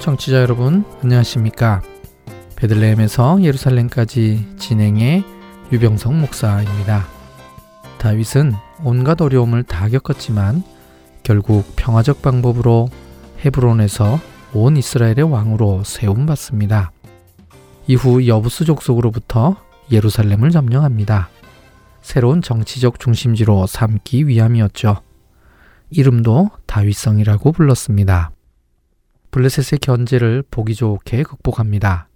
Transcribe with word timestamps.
청취자 0.00 0.40
여러분 0.40 0.84
안녕하십니까? 1.02 1.82
베들레헴에서 2.56 3.42
예루살렘까지 3.42 4.46
진행해 4.56 5.22
유병성 5.70 6.22
목사입니다. 6.22 7.06
다윗은 7.98 8.54
온갖 8.82 9.20
어려움을 9.20 9.62
다 9.62 9.90
겪었지만 9.90 10.62
결국 11.22 11.64
평화적 11.76 12.22
방법으로 12.22 12.88
헤브론에서 13.44 14.18
온 14.54 14.78
이스라엘의 14.78 15.30
왕으로 15.30 15.84
세움받습니다. 15.84 16.92
이후 17.86 18.26
여부스 18.26 18.64
족속으로부터 18.64 19.56
예루살렘을 19.92 20.50
점령합니다. 20.50 21.28
새로운 22.00 22.40
정치적 22.40 23.00
중심지로 23.00 23.66
삼기 23.66 24.28
위함이었죠. 24.28 25.02
이름도 25.90 26.50
다윗성이라고 26.64 27.52
불렀습니다 27.52 28.30
블레셋의 29.30 29.78
견제를 29.80 30.42
보기 30.50 30.74
좋게 30.74 31.22
극복합니다. 31.22 32.08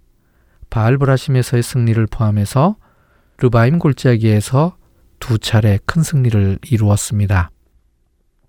바알브라심에서의 0.69 1.63
승리를 1.63 2.05
포함해서 2.07 2.75
르바임 3.37 3.79
골짜기에서 3.79 4.77
두 5.19 5.37
차례 5.37 5.79
큰 5.85 6.03
승리를 6.03 6.59
이루었습니다. 6.69 7.51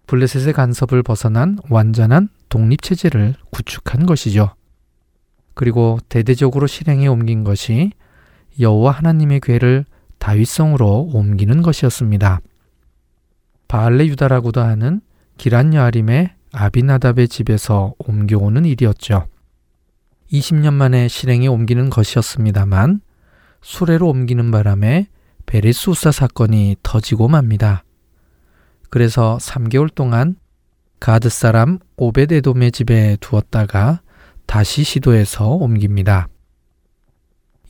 블레셋의 0.06 0.52
간섭을 0.52 1.02
벗어난 1.02 1.58
완전한 1.70 2.28
독립체제를 2.48 3.34
구축한 3.50 4.06
것이죠. 4.06 4.54
그리고 5.54 5.98
대대적으로 6.08 6.66
실행에 6.66 7.06
옮긴 7.06 7.44
것이 7.44 7.92
여호와 8.60 8.92
하나님의 8.92 9.40
괴를 9.40 9.84
다윗성으로 10.18 11.10
옮기는 11.12 11.62
것이었습니다. 11.62 12.40
바알레 13.68 14.06
유다라고도 14.06 14.60
하는 14.60 15.00
기란 15.36 15.74
여아림의 15.74 16.35
아비나답의 16.52 17.28
집에서 17.28 17.94
옮겨오는 17.98 18.64
일이었죠. 18.64 19.26
20년 20.32 20.74
만에 20.74 21.08
실행에 21.08 21.46
옮기는 21.46 21.90
것이었습니다만 21.90 23.00
수레로 23.62 24.08
옮기는 24.08 24.50
바람에 24.50 25.08
베레수사 25.46 26.10
사건이 26.10 26.76
터지고 26.82 27.28
맙니다. 27.28 27.84
그래서 28.90 29.38
3개월 29.40 29.94
동안 29.94 30.36
가드 31.00 31.28
사람 31.28 31.78
오베데돔의 31.96 32.72
집에 32.72 33.16
두었다가 33.20 34.00
다시 34.46 34.84
시도해서 34.84 35.48
옮깁니다. 35.48 36.28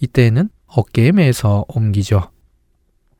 이때에는 0.00 0.48
어깨에 0.66 1.12
매서 1.12 1.64
옮기죠. 1.68 2.30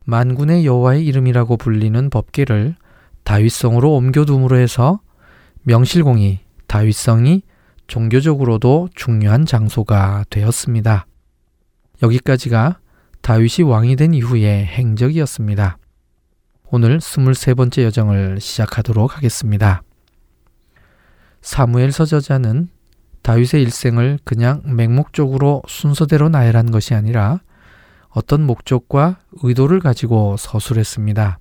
만군의 0.04 0.64
여호와의 0.64 1.04
이름이라고 1.06 1.56
불리는 1.56 2.10
법계를 2.10 2.76
다윗성으로 3.24 3.94
옮겨둠으로 3.94 4.56
해서 4.56 5.00
명실공히 5.68 6.38
다윗성이 6.68 7.42
종교적으로도 7.88 8.88
중요한 8.94 9.44
장소가 9.46 10.24
되었습니다. 10.30 11.06
여기까지가 12.02 12.78
다윗이 13.20 13.68
왕이 13.68 13.96
된 13.96 14.14
이후의 14.14 14.64
행적이었습니다. 14.64 15.78
오늘 16.70 16.98
23번째 16.98 17.82
여정을 17.82 18.40
시작하도록 18.40 19.16
하겠습니다. 19.16 19.82
사무엘서 21.42 22.04
저자는 22.04 22.68
다윗의 23.22 23.62
일생을 23.62 24.20
그냥 24.22 24.62
맹목적으로 24.66 25.62
순서대로 25.66 26.28
나열한 26.28 26.70
것이 26.70 26.94
아니라 26.94 27.40
어떤 28.10 28.46
목적과 28.46 29.18
의도를 29.42 29.80
가지고 29.80 30.36
서술했습니다. 30.38 31.40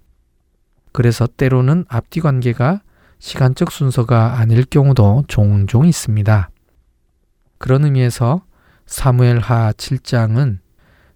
그래서 0.93 1.27
때로는 1.27 1.85
앞뒤 1.89 2.21
관계가 2.21 2.81
시간적 3.25 3.71
순서가 3.71 4.37
아닐 4.37 4.63
경우도 4.63 5.23
종종 5.27 5.87
있습니다. 5.87 6.51
그런 7.57 7.83
의미에서 7.83 8.43
사무엘하 8.85 9.71
7장은 9.71 10.59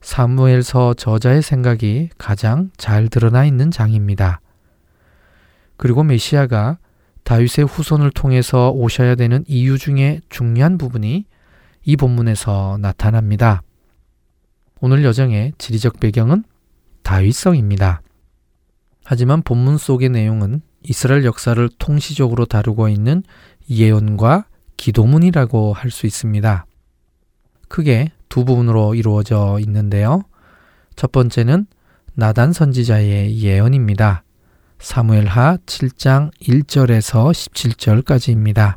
사무엘서 0.01 0.95
저자의 0.95 1.43
생각이 1.43 2.09
가장 2.17 2.71
잘 2.77 3.09
드러나 3.09 3.45
있는 3.45 3.69
장입니다. 3.69 4.41
그리고 5.77 6.01
메시아가 6.01 6.79
다윗의 7.25 7.65
후손을 7.67 8.09
통해서 8.09 8.71
오셔야 8.71 9.13
되는 9.13 9.43
이유 9.47 9.77
중에 9.77 10.21
중요한 10.29 10.79
부분이 10.79 11.25
이 11.83 11.95
본문에서 11.95 12.79
나타납니다. 12.81 13.61
오늘 14.81 15.03
여정의 15.03 15.53
지리적 15.59 15.99
배경은 15.99 16.43
다윗성입니다. 17.03 18.01
하지만 19.05 19.43
본문 19.43 19.77
속의 19.77 20.09
내용은 20.09 20.63
이스라엘 20.83 21.25
역사를 21.25 21.69
통시적으로 21.77 22.45
다루고 22.45 22.89
있는 22.89 23.23
예언과 23.69 24.45
기도문이라고 24.77 25.73
할 25.73 25.91
수 25.91 26.05
있습니다. 26.05 26.65
크게 27.67 28.11
두 28.29 28.45
부분으로 28.45 28.95
이루어져 28.95 29.59
있는데요. 29.61 30.23
첫 30.95 31.11
번째는 31.11 31.67
나단 32.13 32.53
선지자의 32.53 33.39
예언입니다. 33.39 34.23
사무엘하 34.79 35.57
7장 35.65 36.31
1절에서 36.41 37.31
17절까지입니다. 37.31 38.75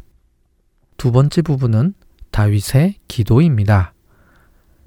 두 0.96 1.12
번째 1.12 1.42
부분은 1.42 1.94
다윗의 2.30 2.96
기도입니다. 3.08 3.94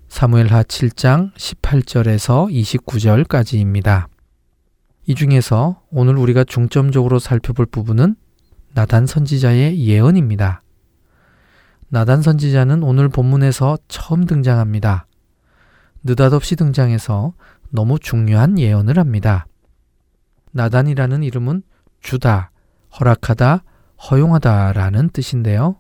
사무엘하 0.10 0.64
7장 0.64 1.34
18절에서 1.36 2.50
29절까지입니다. 2.52 4.08
이 5.08 5.14
중에서 5.14 5.82
오늘 5.92 6.18
우리가 6.18 6.44
중점적으로 6.44 7.20
살펴볼 7.20 7.68
부분은 7.68 8.16
나단 8.74 9.06
선지자의 9.06 9.80
예언입니다. 9.80 10.62
나단 11.90 12.22
선지자는 12.22 12.82
오늘 12.82 13.08
본문에서 13.10 13.78
처음 13.88 14.26
등장합니다. 14.26 15.06
느닷없이 16.04 16.56
등장해서 16.56 17.34
너무 17.70 18.00
중요한 18.00 18.58
예언을 18.58 18.98
합니다. 18.98 19.46
나단이라는 20.52 21.22
이름은 21.24 21.62
주다, 22.02 22.52
허락하다, 23.00 23.64
허용하다 24.10 24.74
라는 24.74 25.10
뜻인데요. 25.10 25.78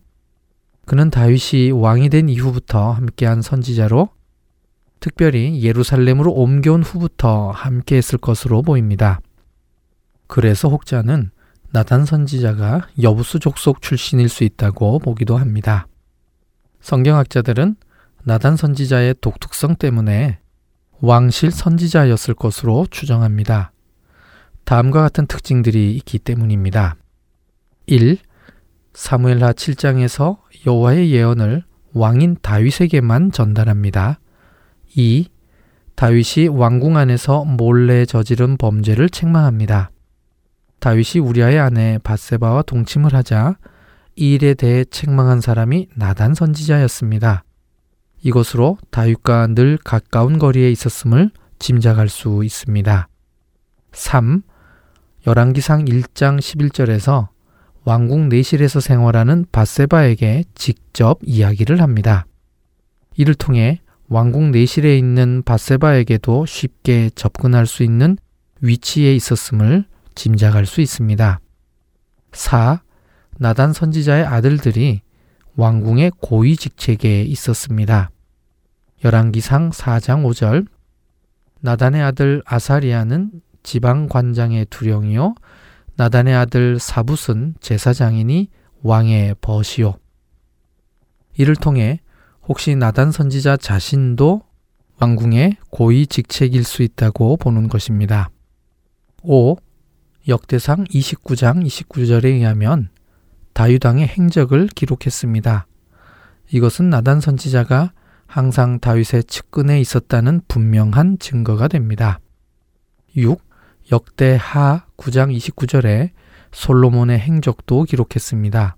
그는 0.85 1.09
다윗이 1.09 1.71
왕이 1.71 2.09
된 2.09 2.29
이후부터 2.29 2.91
함께한 2.91 3.41
선지자로 3.41 4.09
특별히 4.99 5.61
예루살렘으로 5.61 6.31
옮겨온 6.31 6.81
후부터 6.81 7.51
함께 7.51 7.97
했을 7.97 8.17
것으로 8.17 8.61
보입니다. 8.61 9.19
그래서 10.27 10.69
혹자는 10.69 11.31
나단 11.71 12.05
선지자가 12.05 12.87
여부수 13.01 13.39
족속 13.39 13.81
출신일 13.81 14.29
수 14.29 14.43
있다고 14.43 14.99
보기도 14.99 15.37
합니다. 15.37 15.87
성경학자들은 16.81 17.75
나단 18.23 18.55
선지자의 18.55 19.15
독특성 19.21 19.75
때문에 19.75 20.39
왕실 21.01 21.51
선지자였을 21.51 22.33
것으로 22.33 22.87
추정합니다. 22.89 23.71
다음과 24.63 25.01
같은 25.01 25.27
특징들이 25.27 25.95
있기 25.97 26.19
때문입니다. 26.19 26.95
1. 27.87 28.17
사무엘하 28.93 29.53
7장에서 29.53 30.37
여호와의 30.65 31.11
예언을 31.11 31.63
왕인 31.93 32.37
다윗에게만 32.41 33.31
전달합니다. 33.31 34.19
2. 34.95 35.27
다윗이 35.95 36.47
왕궁 36.49 36.97
안에서 36.97 37.45
몰래 37.45 38.05
저지른 38.05 38.57
범죄를 38.57 39.09
책망합니다. 39.09 39.91
다윗이 40.85 41.19
우리아의 41.19 41.57
아내 41.57 41.97
바세바와 42.03 42.61
동침을 42.61 43.15
하자 43.15 43.57
이 44.15 44.35
일에 44.35 44.53
대해 44.53 44.85
책망한 44.85 45.41
사람이 45.41 45.87
나단 45.95 46.35
선지자였습니다. 46.35 47.43
이것으로 48.21 48.77
다윗과 48.91 49.47
늘 49.55 49.79
가까운 49.83 50.37
거리에 50.37 50.69
있었음을 50.69 51.31
짐작할 51.57 52.07
수 52.07 52.43
있습니다. 52.43 53.07
3. 53.93 54.43
열왕기상 55.25 55.85
1장 55.85 56.37
11절에서 56.37 57.29
왕궁 57.83 58.29
내실에서 58.29 58.79
생활하는 58.79 59.47
바세바에게 59.51 60.43
직접 60.53 61.17
이야기를 61.23 61.81
합니다. 61.81 62.27
이를 63.17 63.33
통해 63.33 63.81
왕궁 64.07 64.51
내실에 64.51 64.95
있는 64.99 65.41
바세바에게도 65.41 66.45
쉽게 66.45 67.09
접근할 67.15 67.65
수 67.65 67.81
있는 67.81 68.19
위치에 68.61 69.15
있었음을 69.15 69.85
짐작할 70.15 70.65
수 70.65 70.81
있습니다. 70.81 71.39
4. 72.31 72.81
나단 73.37 73.73
선지자의 73.73 74.25
아들들이 74.25 75.01
왕궁의 75.55 76.13
고위 76.19 76.55
직책에 76.55 77.23
있었습니다. 77.23 78.09
열왕기상 79.03 79.71
4장 79.71 80.25
5절 80.25 80.67
나단의 81.61 82.01
아들 82.01 82.41
아사리아는 82.45 83.41
지방 83.63 84.07
관장의 84.07 84.67
두령이요 84.69 85.35
나단의 85.95 86.35
아들 86.35 86.79
사붓은 86.79 87.55
제사장이니 87.59 88.49
왕의 88.83 89.35
벗이요. 89.41 89.95
이를 91.37 91.55
통해 91.55 91.99
혹시 92.47 92.75
나단 92.75 93.11
선지자 93.11 93.57
자신도 93.57 94.43
왕궁의 94.99 95.57
고위 95.71 96.07
직책일 96.07 96.63
수 96.63 96.83
있다고 96.83 97.37
보는 97.37 97.67
것입니다. 97.67 98.29
5. 99.23 99.57
역대상 100.27 100.85
29장 100.85 101.63
29절에 101.63 102.25
의하면 102.25 102.89
다윗왕의 103.53 104.07
행적을 104.07 104.67
기록했습니다. 104.67 105.67
이것은 106.51 106.89
나단 106.89 107.21
선지자가 107.21 107.93
항상 108.25 108.79
다윗의 108.79 109.25
측근에 109.25 109.79
있었다는 109.79 110.41
분명한 110.47 111.19
증거가 111.19 111.67
됩니다. 111.67 112.19
6. 113.15 113.39
역대하 113.91 114.85
9장 114.97 115.35
29절에 115.35 116.09
솔로몬의 116.51 117.19
행적도 117.19 117.83
기록했습니다. 117.83 118.77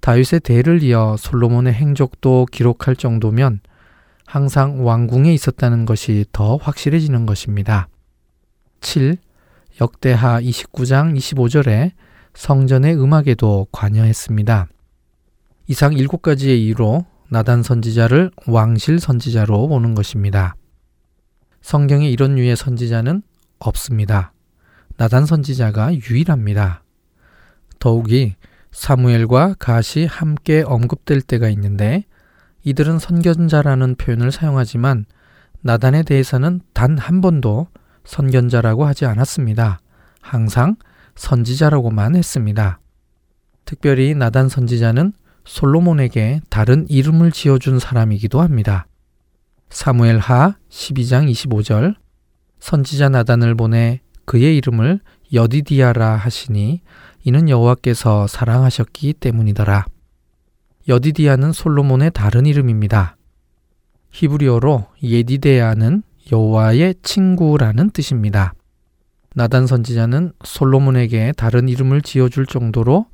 다윗의 0.00 0.40
대를 0.40 0.82
이어 0.82 1.16
솔로몬의 1.18 1.74
행적도 1.74 2.46
기록할 2.50 2.96
정도면 2.96 3.60
항상 4.24 4.86
왕궁에 4.86 5.32
있었다는 5.34 5.84
것이 5.84 6.24
더 6.32 6.56
확실해지는 6.56 7.26
것입니다. 7.26 7.88
7. 8.80 9.18
역대하 9.80 10.40
29장 10.40 11.16
25절에 11.16 11.92
성전의 12.34 12.96
음악에도 12.96 13.66
관여했습니다. 13.72 14.68
이상 15.68 15.94
7가지의 15.94 16.58
이유로 16.58 17.04
나단 17.28 17.62
선지자를 17.62 18.30
왕실 18.46 19.00
선지자로 19.00 19.68
보는 19.68 19.94
것입니다. 19.94 20.54
성경에 21.60 22.08
이런 22.08 22.36
류의 22.36 22.56
선지자는 22.56 23.22
없습니다. 23.58 24.32
나단 24.96 25.26
선지자가 25.26 25.94
유일합니다. 25.94 26.82
더욱이 27.78 28.36
사무엘과 28.70 29.56
갓이 29.58 30.06
함께 30.06 30.62
언급될 30.62 31.20
때가 31.22 31.48
있는데 31.50 32.04
이들은 32.64 32.98
선견자라는 32.98 33.96
표현을 33.96 34.32
사용하지만 34.32 35.06
나단에 35.60 36.02
대해서는 36.02 36.60
단 36.72 36.98
한 36.98 37.20
번도 37.20 37.68
선견자라고 38.06 38.86
하지 38.86 39.04
않았습니다. 39.04 39.80
항상 40.20 40.76
선지자라고만 41.16 42.16
했습니다. 42.16 42.80
특별히 43.64 44.14
나단 44.14 44.48
선지자는 44.48 45.12
솔로몬에게 45.44 46.40
다른 46.48 46.86
이름을 46.88 47.32
지어준 47.32 47.78
사람이기도 47.78 48.40
합니다. 48.40 48.86
사무엘 49.70 50.18
하 50.18 50.56
12장 50.70 51.30
25절 51.30 51.94
선지자 52.60 53.08
나단을 53.10 53.54
보내 53.54 54.00
그의 54.24 54.56
이름을 54.56 55.00
여디디아라 55.32 56.16
하시니 56.16 56.80
이는 57.24 57.48
여호와께서 57.48 58.26
사랑하셨기 58.26 59.14
때문이더라. 59.14 59.86
여디디아는 60.88 61.52
솔로몬의 61.52 62.12
다른 62.14 62.46
이름입니다. 62.46 63.16
히브리어로 64.10 64.86
예디데아는 65.02 66.02
여호와의 66.32 66.96
친구라는 67.02 67.90
뜻입니다. 67.90 68.54
나단 69.34 69.66
선지자는 69.66 70.32
솔로몬에게 70.44 71.32
다른 71.36 71.68
이름을 71.68 72.02
지어줄 72.02 72.46
정도로 72.46 73.06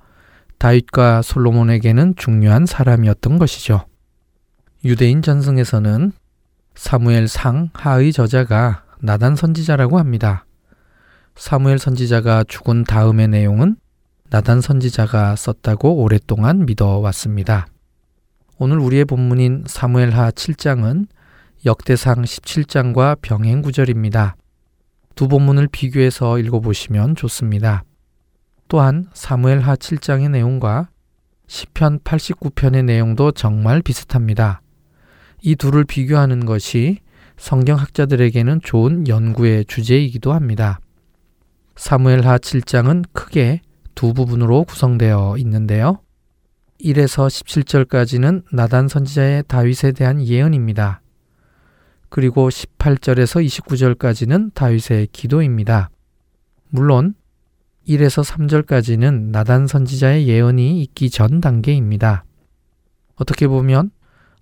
다윗과 0.59 1.23
솔로몬에게는 1.23 2.15
중요한 2.17 2.67
사람이었던 2.67 3.39
것이죠. 3.39 3.85
유대인 4.85 5.21
전승에서는 5.21 6.13
사무엘 6.75 7.29
상 7.29 7.71
하의 7.75 8.13
저자가 8.13 8.85
나단 9.01 9.37
선지자라고 9.37 9.99
합니다. 9.99 10.47
사무엘 11.35 11.79
선지자가 11.79 12.45
죽은 12.45 12.85
다음의 12.85 13.29
내용은 13.29 13.77
나단 14.31 14.61
선지자가 14.61 15.37
썼다고 15.37 15.97
오랫동안 15.97 16.65
믿어왔습니다. 16.65 17.67
오늘 18.59 18.79
우리의 18.79 19.05
본문인 19.05 19.65
사무엘하 19.67 20.31
7장은 20.31 21.07
역대상 21.65 22.23
17장과 22.23 23.21
병행 23.23 23.63
구절입니다. 23.63 24.37
두 25.15 25.29
본문을 25.29 25.69
비교해서 25.71 26.39
읽어보시면 26.39 27.15
좋습니다. 27.15 27.85
또한 28.67 29.07
사무엘하 29.13 29.77
7장의 29.77 30.31
내용과 30.31 30.89
시편 31.47 32.01
89편의 32.01 32.85
내용도 32.85 33.31
정말 33.31 33.83
비슷합니다. 33.83 34.63
이 35.43 35.55
둘을 35.55 35.85
비교하는 35.85 36.47
것이 36.47 36.99
성경학자들에게는 37.37 38.61
좋은 38.65 39.07
연구의 39.07 39.67
주제이기도 39.67 40.33
합니다. 40.33 40.81
사무엘하 41.77 42.39
7장은 42.39 43.05
크게 43.13 43.61
두 43.95 44.15
부분으로 44.15 44.65
구성되어 44.65 45.37
있는데요. 45.39 46.01
1에서 46.81 47.29
17절까지는 47.29 48.45
나단 48.53 48.89
선지자의 48.89 49.45
다윗에 49.47 49.93
대한 49.93 50.25
예언입니다. 50.27 51.02
그리고 52.13 52.51
18절에서 52.51 53.43
29절까지는 53.43 54.53
다윗의 54.53 55.07
기도입니다. 55.13 55.89
물론 56.69 57.15
1에서 57.89 58.23
3절까지는 58.23 59.31
나단 59.31 59.67
선지자의 59.67 60.29
예언이 60.29 60.83
있기 60.83 61.09
전 61.09 61.41
단계입니다. 61.41 62.27
어떻게 63.15 63.49
보면 63.49 63.93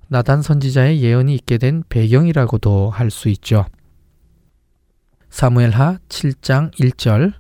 나단 0.09 0.43
선지자의 0.43 1.01
예언이 1.01 1.33
있게 1.37 1.59
된 1.59 1.85
배경이라고도 1.89 2.91
할 2.91 3.09
수 3.09 3.29
있죠. 3.29 3.67
사무엘하 5.29 5.99
7장 6.09 6.73
1절 6.75 7.35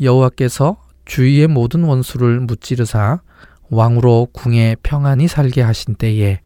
여호와께서 0.00 0.82
주위의 1.04 1.46
모든 1.46 1.84
원수를 1.84 2.40
무찌르사 2.40 3.22
왕으로 3.70 4.26
궁에 4.32 4.74
평안히 4.82 5.28
살게 5.28 5.62
하신 5.62 5.94
때에 5.94 6.40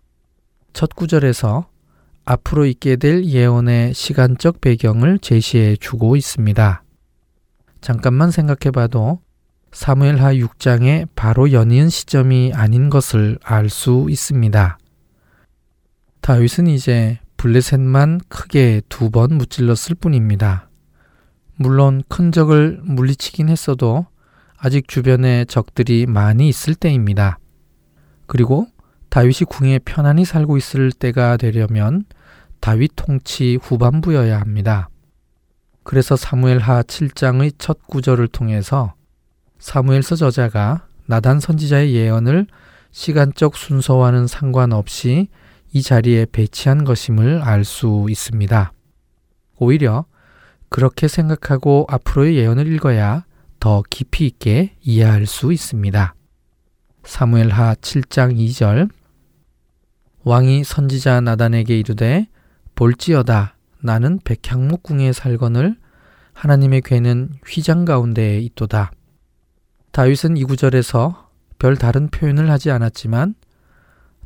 첫 0.74 0.94
구절에서 0.94 1.72
앞으로 2.24 2.66
있게 2.66 2.96
될 2.96 3.24
예언의 3.24 3.94
시간적 3.94 4.60
배경을 4.60 5.18
제시해 5.18 5.76
주고 5.76 6.16
있습니다. 6.16 6.82
잠깐만 7.80 8.30
생각해 8.30 8.70
봐도 8.72 9.20
사무엘하 9.72 10.34
6장에 10.34 11.08
바로 11.14 11.52
연이은 11.52 11.88
시점이 11.90 12.52
아닌 12.54 12.88
것을 12.88 13.38
알 13.42 13.68
수 13.68 14.06
있습니다. 14.08 14.78
다윗은 16.20 16.68
이제 16.68 17.18
블레셋만 17.36 18.20
크게 18.28 18.80
두 18.88 19.10
번 19.10 19.36
무찔렀을 19.36 19.96
뿐입니다. 19.96 20.70
물론 21.56 22.02
큰 22.08 22.32
적을 22.32 22.80
물리치긴 22.82 23.48
했어도 23.50 24.06
아직 24.56 24.88
주변에 24.88 25.44
적들이 25.44 26.06
많이 26.06 26.48
있을 26.48 26.74
때입니다. 26.74 27.38
그리고 28.26 28.66
다윗이 29.14 29.46
궁에 29.48 29.78
편안히 29.78 30.24
살고 30.24 30.56
있을 30.56 30.90
때가 30.90 31.36
되려면 31.36 32.04
다윗 32.58 32.90
통치 32.96 33.56
후반부여야 33.62 34.40
합니다. 34.40 34.88
그래서 35.84 36.16
사무엘하 36.16 36.82
7장의 36.82 37.54
첫 37.56 37.86
구절을 37.86 38.26
통해서 38.26 38.94
사무엘서 39.60 40.16
저자가 40.16 40.88
나단 41.06 41.38
선지자의 41.38 41.94
예언을 41.94 42.48
시간적 42.90 43.54
순서와는 43.54 44.26
상관없이 44.26 45.28
이 45.72 45.80
자리에 45.80 46.26
배치한 46.32 46.82
것임을 46.82 47.40
알 47.40 47.62
수 47.62 48.08
있습니다. 48.10 48.72
오히려 49.60 50.06
그렇게 50.68 51.06
생각하고 51.06 51.86
앞으로의 51.88 52.34
예언을 52.34 52.66
읽어야 52.66 53.24
더 53.60 53.84
깊이 53.88 54.26
있게 54.26 54.74
이해할 54.80 55.26
수 55.26 55.52
있습니다. 55.52 56.16
사무엘하 57.04 57.76
7장 57.76 58.36
2절 58.36 58.90
왕이 60.24 60.64
선지자 60.64 61.20
나단에게 61.20 61.78
이르되 61.78 62.28
볼지어다 62.74 63.56
나는 63.80 64.18
백향목궁에 64.24 65.12
살거늘 65.12 65.76
하나님의 66.32 66.80
괴는 66.80 67.30
휘장 67.46 67.84
가운데에 67.84 68.40
있도다. 68.40 68.90
다윗은 69.92 70.38
이 70.38 70.44
구절에서 70.44 71.30
별 71.58 71.76
다른 71.76 72.08
표현을 72.08 72.50
하지 72.50 72.70
않았지만 72.70 73.34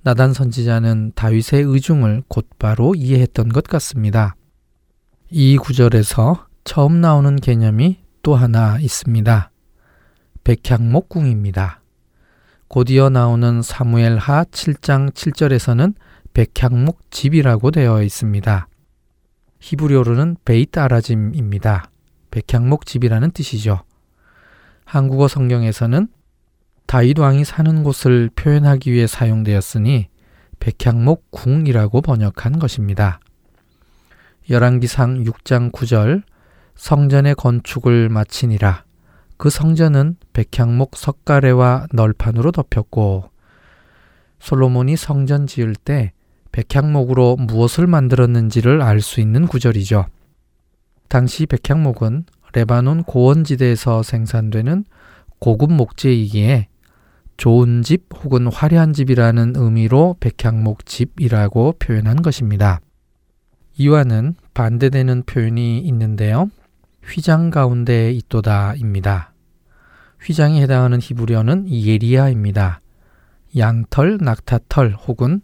나단 0.03 0.33
선지자는 0.33 1.13
다윗의 1.17 1.65
의중을 1.65 2.23
곧바로 2.29 2.95
이해했던 2.95 3.49
것 3.49 3.65
같습니다. 3.65 4.37
이 5.31 5.59
구절에서 5.59 6.47
처음 6.63 7.01
나오는 7.01 7.35
개념이 7.37 7.99
또 8.23 8.37
하나 8.37 8.79
있습니다. 8.79 9.51
백향목궁입니다. 10.45 11.78
곧이어 12.69 13.09
나오는 13.09 13.63
사무엘 13.63 14.19
하 14.19 14.45
7장 14.45 15.13
7절에서는 15.13 15.95
백향목 16.35 17.11
집이라고 17.11 17.71
되어 17.71 18.03
있습니다. 18.03 18.69
히브리어로는 19.61 20.37
베이트 20.45 20.79
아라짐입니다. 20.79 21.91
백향목 22.31 22.85
집이라는 22.85 23.31
뜻이죠. 23.31 23.81
한국어 24.85 25.29
성경에서는 25.29 26.09
다윗 26.87 27.19
왕이 27.19 27.45
사는 27.45 27.83
곳을 27.83 28.31
표현하기 28.37 28.93
위해 28.93 29.07
사용되었으니 29.07 30.09
백향목 30.61 31.31
궁이라고 31.31 32.03
번역한 32.03 32.59
것입니다. 32.59 33.19
열왕기상 34.51 35.25
6장 35.25 35.73
9절 35.73 36.23
성전의 36.75 37.35
건축을 37.35 38.11
마치니라 38.11 38.85
그 39.39 39.51
성전은 39.51 40.17
백향목 40.33 40.97
석가래와 40.97 41.87
널판으로 41.93 42.53
덮였고 42.53 43.31
솔로몬이 44.41 44.97
성전 44.97 45.47
지을 45.47 45.75
때 45.75 46.13
백향목으로 46.53 47.37
무엇을 47.37 47.87
만들었는지를 47.87 48.83
알 48.83 49.01
수 49.01 49.21
있는 49.21 49.47
구절이죠. 49.47 50.07
당시 51.09 51.47
백향목은 51.47 52.25
레바논 52.53 53.05
고원지대에서 53.05 54.03
생산되는 54.03 54.85
고급 55.39 55.73
목재이기에 55.73 56.69
좋은 57.37 57.83
집 57.83 58.07
혹은 58.17 58.49
화려한 58.49 58.93
집이라는 58.93 59.53
의미로 59.55 60.17
백향목 60.19 60.85
집이라고 60.85 61.77
표현한 61.79 62.23
것입니다. 62.23 62.81
이와는 63.77 64.35
반대되는 64.55 65.23
표현이 65.23 65.79
있는데요. 65.79 66.51
휘장 67.09 67.51
가운데 67.51 68.13
있도다입니다. 68.13 69.33
휘장에 70.21 70.61
해당하는 70.63 70.99
히브리어는 71.01 71.71
예리아입니다. 71.71 72.81
양털, 73.57 74.19
낙타털 74.21 74.93
혹은 74.95 75.41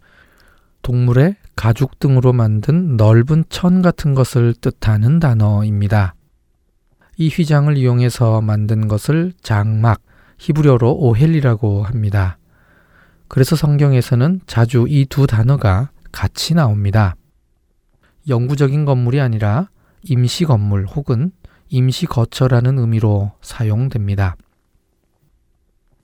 동물의 0.81 1.35
가죽 1.55 1.99
등으로 1.99 2.33
만든 2.33 2.97
넓은 2.97 3.45
천 3.49 3.81
같은 3.81 4.13
것을 4.13 4.53
뜻하는 4.53 5.19
단어입니다. 5.19 6.13
이 7.17 7.29
휘장을 7.29 7.75
이용해서 7.75 8.41
만든 8.41 8.87
것을 8.87 9.33
장막, 9.41 10.01
히브리어로 10.37 10.93
오헬이라고 10.97 11.83
합니다. 11.83 12.37
그래서 13.27 13.55
성경에서는 13.55 14.41
자주 14.45 14.85
이 14.87 15.05
두 15.05 15.25
단어가 15.25 15.89
같이 16.11 16.53
나옵니다. 16.53 17.15
영구적인 18.27 18.85
건물이 18.85 19.19
아니라 19.19 19.69
임시 20.03 20.45
건물 20.45 20.85
혹은 20.85 21.31
임시 21.75 22.05
거처라는 22.05 22.79
의미로 22.79 23.33
사용됩니다. 23.41 24.37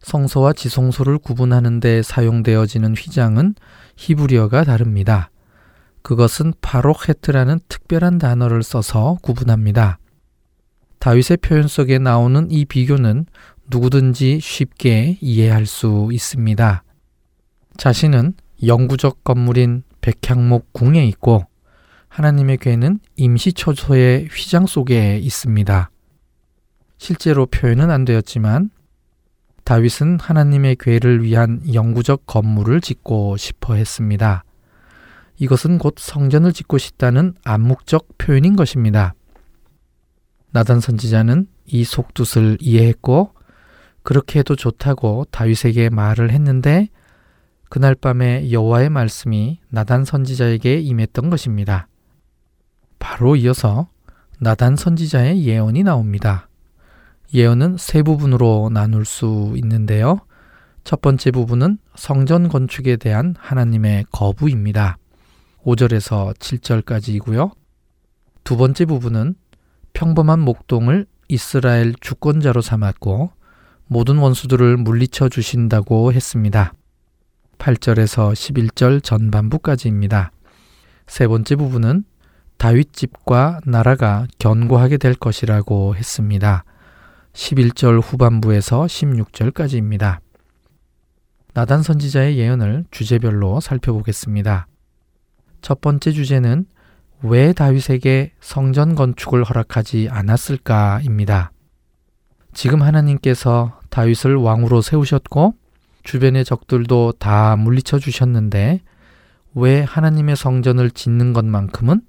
성소와 0.02 0.52
지성소를 0.52 1.18
구분하는 1.18 1.80
데 1.80 2.02
사용되어지는 2.02 2.94
휘장은 2.94 3.56
히브리어가 3.96 4.66
다릅니다. 4.66 5.30
그것은 6.02 6.54
파로헤트라는 6.60 7.62
특별한 7.70 8.18
단어를 8.18 8.64
써서 8.64 9.18
구분합니다. 9.22 9.98
다윗의 11.00 11.38
표현 11.42 11.70
속에 11.70 12.00
나오는 12.00 12.52
이 12.52 12.66
비교는 12.66 13.26
누구든지 13.70 14.42
쉽게 14.42 15.20
이해할 15.22 15.66
수 15.66 16.10
있습니다. 16.12 16.84
자신은 17.78 18.34
영구적 18.66 19.24
건물인 19.24 19.84
백향목 20.02 20.74
궁에 20.74 21.06
있고 21.06 21.46
하나님의 22.12 22.58
괴는 22.58 23.00
임시초소의 23.16 24.28
휘장 24.28 24.66
속에 24.66 25.18
있습니다. 25.20 25.90
실제로 26.98 27.46
표현은 27.46 27.90
안 27.90 28.04
되었지만 28.04 28.70
다윗은 29.64 30.20
하나님의 30.20 30.76
괴를 30.78 31.24
위한 31.24 31.62
영구적 31.74 32.26
건물을 32.26 32.82
짓고 32.82 33.38
싶어 33.38 33.76
했습니다. 33.76 34.44
이것은 35.38 35.78
곧 35.78 35.96
성전을 35.98 36.52
짓고 36.52 36.78
싶다는 36.78 37.34
암묵적 37.46 38.18
표현인 38.18 38.58
것입니다. 38.58 39.14
나단 40.52 40.82
선지자는 40.82 41.48
이 41.66 41.86
속뜻을 41.86 42.58
이해했고 42.60 43.34
그렇게 44.04 44.40
해도 44.40 44.58
좋다고 44.58 45.28
다윗에게 45.32 45.90
말을 45.90 46.32
했는데 46.32 46.90
그날 47.70 47.96
밤에 47.96 48.52
여호와의 48.52 48.90
말씀이 48.90 49.62
나단 49.70 50.04
선지자에게 50.04 50.82
임했던 50.82 51.30
것입니다. 51.30 51.88
바로 53.02 53.36
이어서 53.36 53.90
나단 54.40 54.78
선지자의 54.78 55.44
예언이 55.44 55.84
나옵니다. 55.84 56.48
예언은 57.34 57.78
세 57.78 58.04
부분으로 58.04 58.70
나눌 58.72 59.04
수 59.06 59.54
있는데요. 59.58 60.22
첫 60.84 61.02
번째 61.02 61.32
부분은 61.32 61.80
성전 61.96 62.48
건축에 62.48 62.96
대한 62.96 63.36
하나님의 63.38 64.06
거부입니다. 64.12 64.98
5절에서 65.64 66.38
7절까지이고요. 66.38 67.52
두 68.44 68.56
번째 68.56 68.86
부분은 68.86 69.36
평범한 69.94 70.40
목동을 70.40 71.06
이스라엘 71.28 71.94
주권자로 72.00 72.62
삼았고 72.62 73.32
모든 73.88 74.18
원수들을 74.18 74.78
물리쳐 74.78 75.30
주신다고 75.30 76.14
했습니다. 76.14 76.74
8절에서 77.58 78.34
11절 78.34 79.04
전반부까지입니다. 79.04 80.32
세 81.08 81.28
번째 81.28 81.56
부분은 81.56 82.06
다윗 82.62 82.94
집과 82.94 83.60
나라가 83.66 84.28
견고하게 84.38 84.98
될 84.98 85.16
것이라고 85.16 85.96
했습니다. 85.96 86.64
11절 87.34 88.04
후반부에서 88.04 88.84
16절까지입니다. 88.84 90.20
나단 91.56 91.82
선지자의 91.82 92.38
예언을 92.38 92.86
주제별로 92.92 93.62
살펴보겠습니다. 93.62 94.68
첫 95.64 95.82
번째 95.82 96.12
주제는 96.12 96.68
왜 97.24 97.52
다윗에게 97.52 98.34
성전 98.40 98.94
건축을 98.94 99.44
허락하지 99.44 100.10
않았을까입니다. 100.12 101.52
지금 102.54 102.84
하나님께서 102.84 103.80
다윗을 103.90 104.36
왕으로 104.36 104.84
세우셨고 104.84 105.56
주변의 106.04 106.46
적들도 106.46 107.14
다 107.14 107.56
물리쳐 107.56 107.98
주셨는데 107.98 108.82
왜 109.56 109.82
하나님의 109.82 110.36
성전을 110.36 110.92
짓는 110.92 111.34
것만큼은 111.34 112.02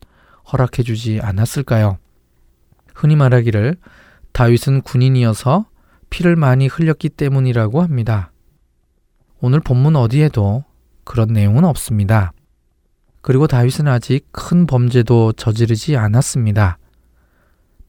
허락해 0.50 0.82
주지 0.82 1.20
않았을까요? 1.20 1.99
흔히 2.94 3.16
말하기를 3.16 3.76
다윗은 4.32 4.82
군인이어서 4.82 5.66
피를 6.11 6.37
많이 6.37 6.66
흘렸기 6.66 7.08
때문이라고 7.08 7.82
합니다. 7.82 8.32
오늘 9.40 9.61
본문 9.61 9.96
어디에도 9.96 10.64
그런 11.04 11.28
내용은 11.28 11.64
없습니다. 11.64 12.32
그리고 13.22 13.46
다윗은 13.46 13.88
아직 13.88 14.26
큰 14.32 14.66
범죄도 14.66 15.32
저지르지 15.32 15.96
않았습니다. 15.96 16.78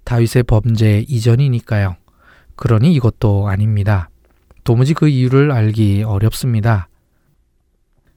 다윗의 0.03 0.43
범죄 0.43 0.99
이전이니까요. 1.07 1.95
그러니 2.55 2.93
이것도 2.93 3.47
아닙니다. 3.47 4.09
도무지 4.63 4.93
그 4.93 5.07
이유를 5.07 5.51
알기 5.51 6.03
어렵습니다. 6.03 6.87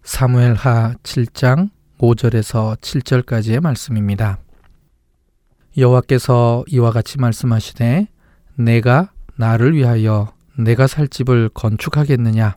사무엘 0.02 0.54
하 0.54 0.94
7장 1.02 1.70
5절에서 1.98 2.78
7절까지의 2.78 3.60
말씀입니다. 3.60 4.38
여호와께서 5.78 6.64
이와 6.68 6.90
같이 6.90 7.18
말씀하시되 7.18 8.08
내가 8.56 9.12
나를 9.36 9.74
위하여 9.74 10.32
내가 10.58 10.86
살 10.86 11.08
집을 11.08 11.50
건축하겠느냐 11.50 12.56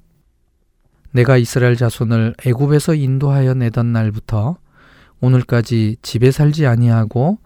내가 1.11 1.37
이스라엘 1.37 1.75
자손을 1.75 2.35
애굽에서 2.45 2.95
인도하여 2.95 3.55
내던 3.55 3.91
날부터 3.91 4.57
오늘까지 5.21 5.97
집에 6.01 6.31
살지 6.31 6.65
아니하고 6.65 7.39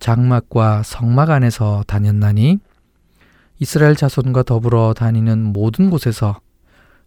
장막과 0.00 0.82
성막 0.82 1.30
안에서 1.30 1.84
다녔나니 1.86 2.58
이스라엘 3.60 3.94
자손과 3.94 4.42
더불어 4.44 4.94
다니는 4.94 5.52
모든 5.52 5.90
곳에서 5.90 6.40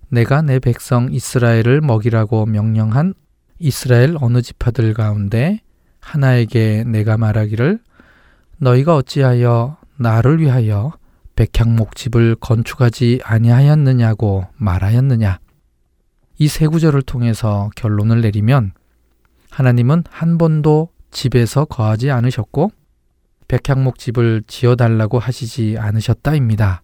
내가 0.10 0.42
내 0.42 0.60
백성 0.60 1.12
이스라엘을 1.12 1.82
먹이라고 1.82 2.46
명령한 2.46 3.16
이스라엘 3.64 4.18
어느 4.20 4.42
지파들 4.42 4.94
가운데 4.94 5.62
하나에게 6.02 6.84
내가 6.84 7.18
말하기를 7.18 7.80
너희가 8.58 8.94
어찌하여 8.98 9.78
나를 9.98 10.42
위하여 10.42 10.92
백향목 11.38 11.96
집을 11.96 12.36
건축하지 12.36 13.22
아니하였느냐고 13.24 14.46
말하였느냐 14.58 15.40
이 16.40 16.48
세 16.50 16.68
구절을 16.68 17.04
통해서 17.04 17.70
결론을 17.78 18.20
내리면 18.20 18.74
하나님은 19.50 20.04
한 20.10 20.38
번도 20.38 20.90
집에서 21.12 21.64
거하지 21.64 22.12
않으셨고 22.12 22.70
백향목 23.48 23.98
집을 23.98 24.44
지어 24.46 24.76
달라고 24.76 25.20
하시지 25.20 25.78
않으셨다입니다. 25.80 26.84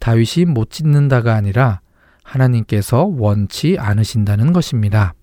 다윗이 0.00 0.46
못 0.46 0.70
짓는다가 0.70 1.34
아니라 1.34 1.80
하나님께서 2.24 3.04
원치 3.04 3.76
않으신다는 3.78 4.52
것입니다. 4.52 5.14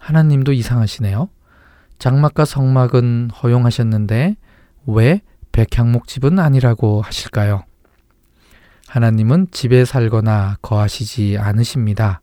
하나님도 0.00 0.52
이상하시네요. 0.52 1.28
장막과 1.98 2.44
성막은 2.44 3.30
허용하셨는데 3.30 4.36
왜 4.86 5.22
백향목 5.52 6.06
집은 6.06 6.38
아니라고 6.38 7.02
하실까요? 7.02 7.64
하나님은 8.88 9.48
집에 9.50 9.84
살거나 9.84 10.58
거하시지 10.62 11.38
않으십니다. 11.38 12.20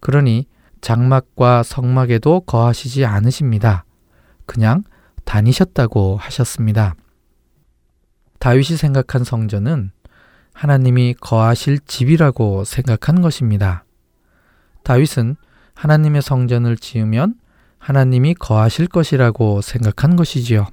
그러니 0.00 0.46
장막과 0.80 1.62
성막에도 1.62 2.40
거하시지 2.40 3.04
않으십니다. 3.04 3.84
그냥 4.46 4.82
다니셨다고 5.24 6.16
하셨습니다. 6.16 6.94
다윗이 8.38 8.76
생각한 8.76 9.24
성전은 9.24 9.90
하나님이 10.52 11.14
거하실 11.20 11.80
집이라고 11.80 12.64
생각한 12.64 13.20
것입니다. 13.20 13.84
다윗은 14.84 15.36
하나님의 15.76 16.22
성전을 16.22 16.76
지으면 16.76 17.34
하나님이 17.78 18.34
거하실 18.34 18.88
것이라고 18.88 19.60
생각한 19.60 20.16
것이지요. 20.16 20.66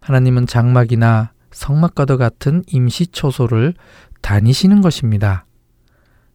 하나님은 0.00 0.46
장막이나 0.46 1.32
성막과도 1.50 2.18
같은 2.18 2.62
임시 2.66 3.06
초소를 3.06 3.74
다니시는 4.20 4.82
것입니다. 4.82 5.46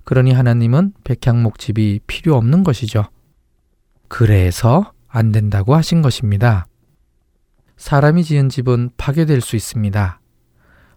그러니 0.05 0.31
하나님은 0.31 0.93
백향목 1.03 1.59
집이 1.59 1.99
필요 2.07 2.35
없는 2.35 2.63
것이죠. 2.63 3.05
그래서 4.07 4.91
안 5.07 5.31
된다고 5.31 5.75
하신 5.75 6.01
것입니다. 6.01 6.65
사람이 7.77 8.23
지은 8.23 8.49
집은 8.49 8.89
파괴될 8.97 9.41
수 9.41 9.55
있습니다. 9.55 10.19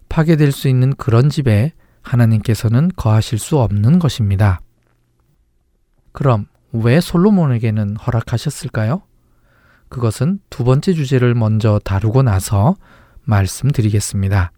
파괴될 0.09 0.53
수 0.53 0.69
있는 0.69 0.95
그런 0.95 1.29
집에 1.29 1.73
하나님께서는 2.03 2.91
거하실 2.97 3.39
수 3.39 3.59
없는 3.59 3.99
것입니다. 3.99 4.61
그럼 6.13 6.47
왜 6.73 7.01
솔로몬에게는 7.01 7.97
허락하셨을까요? 7.97 9.03
그것은 9.89 10.41
두 10.49 10.65
번째 10.65 10.95
주제를 10.95 11.35
먼저 11.35 11.79
다루고 11.85 12.23
나서 12.23 12.77
말씀드리겠습니다. 13.25 14.53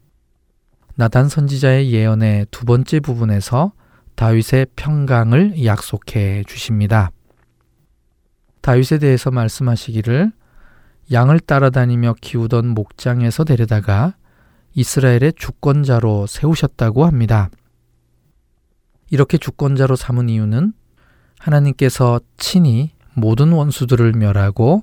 나단 0.95 1.29
선지자의 1.29 1.93
예언의 1.93 2.47
두 2.53 2.65
번째 2.65 3.01
부분에서 3.01 3.73
다윗의 4.15 4.69
평강을 4.77 5.65
약속해 5.65 6.45
주십니다. 6.47 7.11
다윗에 8.61 8.99
대해서 8.99 9.33
말씀하시기를 9.33 10.33
양을 11.13 11.41
따라다니며 11.41 12.15
키우던 12.21 12.69
목장에서 12.69 13.45
데려다가 13.45 14.15
이스라엘의 14.75 15.35
주권자로 15.37 16.27
세우셨다고 16.27 17.05
합니다. 17.05 17.51
이렇게 19.11 19.37
주권자로 19.37 19.97
삼은 19.97 20.29
이유는 20.29 20.73
하나님께서 21.45 22.21
친히 22.39 22.93
모든 23.13 23.53
원수들을 23.53 24.13
멸하고 24.13 24.83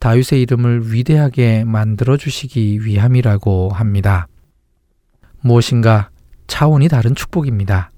다윗의 0.00 0.42
이름을 0.42 0.92
위대하게 0.92 1.64
만들어 1.64 2.18
주시기 2.18 2.84
위함이라고 2.84 3.70
합니다. 3.70 4.28
무엇인가 5.40 6.10
차원이 6.46 6.88
다른 6.88 7.14
축복입니다. 7.14 7.90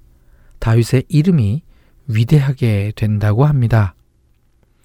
다윗의 0.60 1.04
이름이 1.08 1.62
위대하게 2.06 2.92
된다고 2.94 3.44
합니다. 3.44 3.96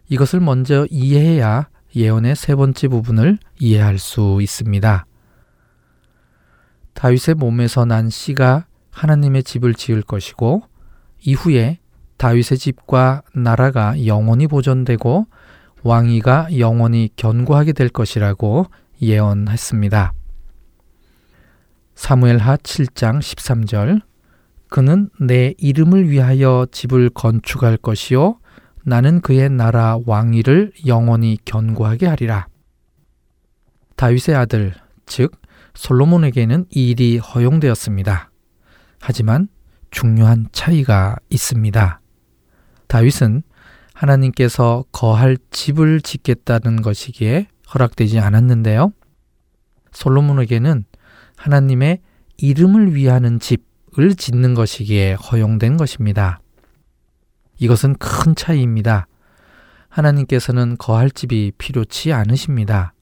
이것을 0.10 0.40
먼저 0.40 0.88
이해해야 0.90 1.70
예언의 1.96 2.36
세 2.36 2.56
번째 2.56 2.88
부분을 2.88 3.38
이해할 3.60 4.00
수 4.00 4.40
있습니다. 4.42 5.06
다윗의 6.94 7.36
몸에서 7.36 7.86
난 7.86 8.10
씨가 8.10 8.66
하나님의 8.90 9.44
집을 9.44 9.76
지을 9.76 10.02
것이고 10.02 10.64
이후에 11.20 11.81
다윗의 12.22 12.60
집과 12.60 13.24
나라가 13.34 14.06
영원히 14.06 14.46
보존되고 14.46 15.26
왕위가 15.82 16.60
영원히 16.60 17.10
견고하게 17.16 17.74
될 17.74 17.90
것이라고 17.90 18.68
예언했습니다. 19.02 20.14
사무엘하 21.96 22.58
7장 22.58 23.18
13절 23.18 24.02
그는 24.70 25.10
내 25.20 25.56
이름을 25.58 26.12
위하여 26.12 26.68
집을 26.72 27.10
건축할 27.10 27.78
것이요 27.78 28.38
나는 28.86 29.22
그의 29.22 29.50
나라 29.50 29.98
왕위를 30.06 30.74
영원히 30.86 31.40
견고하게 31.44 32.06
하리라. 32.06 32.46
다윗의 33.96 34.36
아들, 34.36 34.76
즉 35.08 35.32
솔로몬에게는 35.74 36.66
이 36.70 36.92
일이 36.92 37.18
허용되었습니다. 37.18 38.30
하지만 39.00 39.48
중요한 39.90 40.50
차이가 40.52 41.16
있습니다. 41.32 42.01
다윗은 42.92 43.44
하나님께서 43.94 44.84
거할 44.92 45.38
집을 45.50 46.02
짓겠다는 46.02 46.82
것이기에 46.82 47.48
허락되지 47.74 48.20
않았는데요. 48.20 48.92
솔로몬에게는 49.94 50.84
하나님의 51.38 52.02
이름을 52.36 52.94
위하는 52.94 53.40
집을 53.40 54.16
짓는 54.18 54.56
것이기에 54.56 55.14
허용된 55.14 55.78
것입니다. 55.78 56.42
이것은 57.60 57.96
큰 57.96 58.36
차이입니다. 58.36 59.08
하나님께서는 59.88 60.76
거할 60.78 61.12
집이 61.12 61.54
필요치 61.58 62.12
않으십니다. 62.12 62.94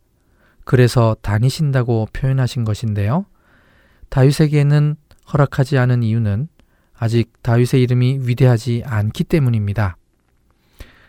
그래서 0.66 1.16
다니신다고 1.24 2.10
표현하신 2.14 2.64
것인데요. 2.64 3.26
다윗에게는 4.10 4.98
허락하지 5.34 5.80
않은 5.80 6.04
이유는 6.04 6.48
아직 7.00 7.32
다윗의 7.42 7.82
이름이 7.82 8.20
위대하지 8.24 8.84
않기 8.86 9.24
때문입니다. 9.24 9.96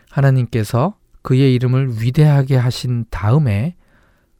하나님께서 0.09 0.95
그의 1.21 1.53
이름을 1.55 2.01
위대하게 2.01 2.55
하신 2.55 3.05
다음에 3.09 3.75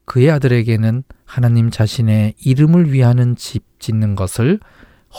그의 0.06 0.30
아들에게는 0.30 1.04
하나님 1.24 1.70
자신의 1.70 2.34
이름을 2.44 2.92
위하는 2.92 3.36
집 3.36 3.64
짓는 3.78 4.14
것을 4.14 4.60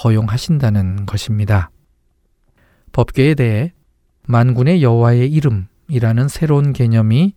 허용하신다는 0.04 1.06
것입니다. 1.06 1.70
법궤에 2.92 3.36
대해 3.36 3.74
만군의 4.28 4.82
여호와의 4.82 5.32
이름이라는 5.32 6.28
새로운 6.28 6.74
개념이 6.74 7.36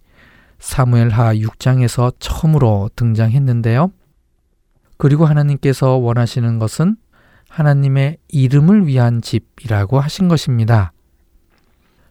사무엘하 0.59 1.35
6장에서 1.35 2.15
처음으로 2.19 2.91
등장했는데요. 2.97 3.93
그리고 4.97 5.27
하나님께서 5.27 5.97
원하시는 5.97 6.59
것은 6.59 6.97
하나님의 7.57 8.19
이름을 8.29 8.87
위한 8.87 9.23
집이라고 9.23 9.99
하신 9.99 10.29
것입니다. 10.29 10.93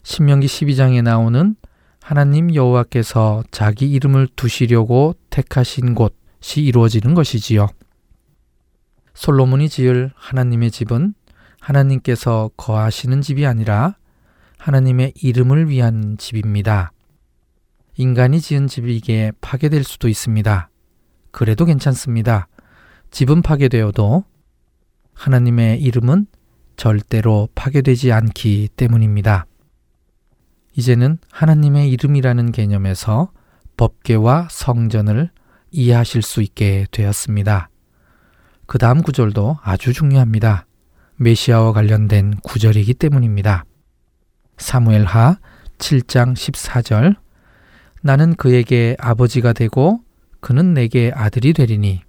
신명기 0.01 0.47
12장에 0.47 1.03
나오는 1.03 1.55
하나님 2.01 2.55
여호와께서 2.55 3.43
자기 3.51 3.91
이름을 3.91 4.27
두시려고 4.35 5.13
택하신 5.29 5.93
곳이 5.93 6.63
이루어지는 6.63 7.13
것이지요. 7.13 7.67
솔로몬이 9.13 9.69
지을 9.69 10.11
하나님의 10.15 10.71
집은 10.71 11.13
하나님께서 11.59 12.49
거하시는 12.57 13.21
집이 13.21 13.45
아니라 13.45 13.97
하나님의 14.57 15.13
이름을 15.21 15.69
위한 15.69 16.17
집입니다. 16.17 16.91
인간이 17.97 18.41
지은 18.41 18.65
집이 18.65 18.95
이게 18.95 19.31
파괴될 19.41 19.83
수도 19.83 20.07
있습니다. 20.07 20.69
그래도 21.29 21.65
괜찮습니다. 21.65 22.47
집은 23.11 23.43
파괴되어도 23.43 24.25
하나님의 25.15 25.81
이름은 25.81 26.27
절대로 26.77 27.49
파괴되지 27.55 28.11
않기 28.11 28.69
때문입니다. 28.75 29.47
이제는 30.75 31.17
하나님의 31.31 31.89
이름이라는 31.91 32.51
개념에서 32.51 33.31
법계와 33.77 34.49
성전을 34.51 35.31
이해하실 35.71 36.21
수 36.21 36.41
있게 36.41 36.85
되었습니다. 36.91 37.69
그 38.65 38.77
다음 38.77 39.01
구절도 39.01 39.57
아주 39.63 39.93
중요합니다. 39.93 40.65
메시아와 41.17 41.71
관련된 41.73 42.35
구절이기 42.43 42.93
때문입니다. 42.95 43.65
사무엘하 44.57 45.37
7장 45.77 46.33
14절 46.33 47.15
나는 48.01 48.35
그에게 48.35 48.95
아버지가 48.99 49.53
되고 49.53 50.01
그는 50.39 50.73
내게 50.73 51.11
아들이 51.13 51.53
되리니 51.53 52.01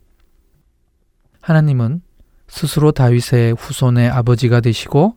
하나님은 1.41 2.03
스스로 2.49 2.93
다윗의 2.93 3.55
후손의 3.59 4.09
아버지가 4.09 4.61
되시고 4.61 5.17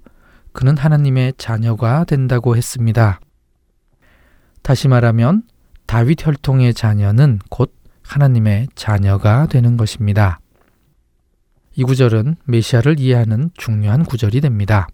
그는 0.52 0.78
하나님의 0.78 1.34
자녀가 1.38 2.04
된다고 2.04 2.58
했습니다. 2.58 3.20
다시 4.62 4.88
말하면 4.88 5.44
다윗 5.86 6.26
혈통의 6.26 6.74
자녀는 6.74 7.39
곧 7.50 7.74
하나님의 8.04 8.68
자녀가 8.76 9.48
되는 9.48 9.78
것입니다. 9.78 10.39
이 11.76 11.84
구절은 11.84 12.36
메시아를 12.46 13.00
이해하는 13.00 13.52
중요한 13.56 14.04
구절이 14.04 14.42
됩니다. 14.42 14.88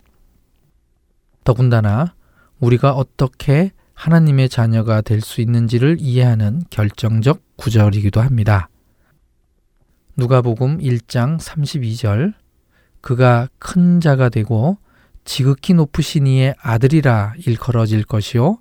더군다나 1.43 2.13
우리가 2.59 2.93
어떻게 2.93 3.71
하나님의 3.93 4.49
자녀가 4.49 5.01
될 5.01 5.21
수 5.21 5.41
있는지를 5.41 5.97
이해하는 5.99 6.63
결정적 6.69 7.41
구절이기도 7.55 8.21
합니다. 8.21 8.69
누가복음 10.17 10.77
1장 10.77 11.37
32절. 11.39 12.33
그가 13.01 13.49
큰 13.59 13.99
자가 13.99 14.29
되고 14.29 14.77
지극히 15.25 15.73
높으신 15.73 16.25
이의 16.27 16.55
아들이라 16.59 17.33
일컬어질 17.45 18.03
것이요. 18.03 18.59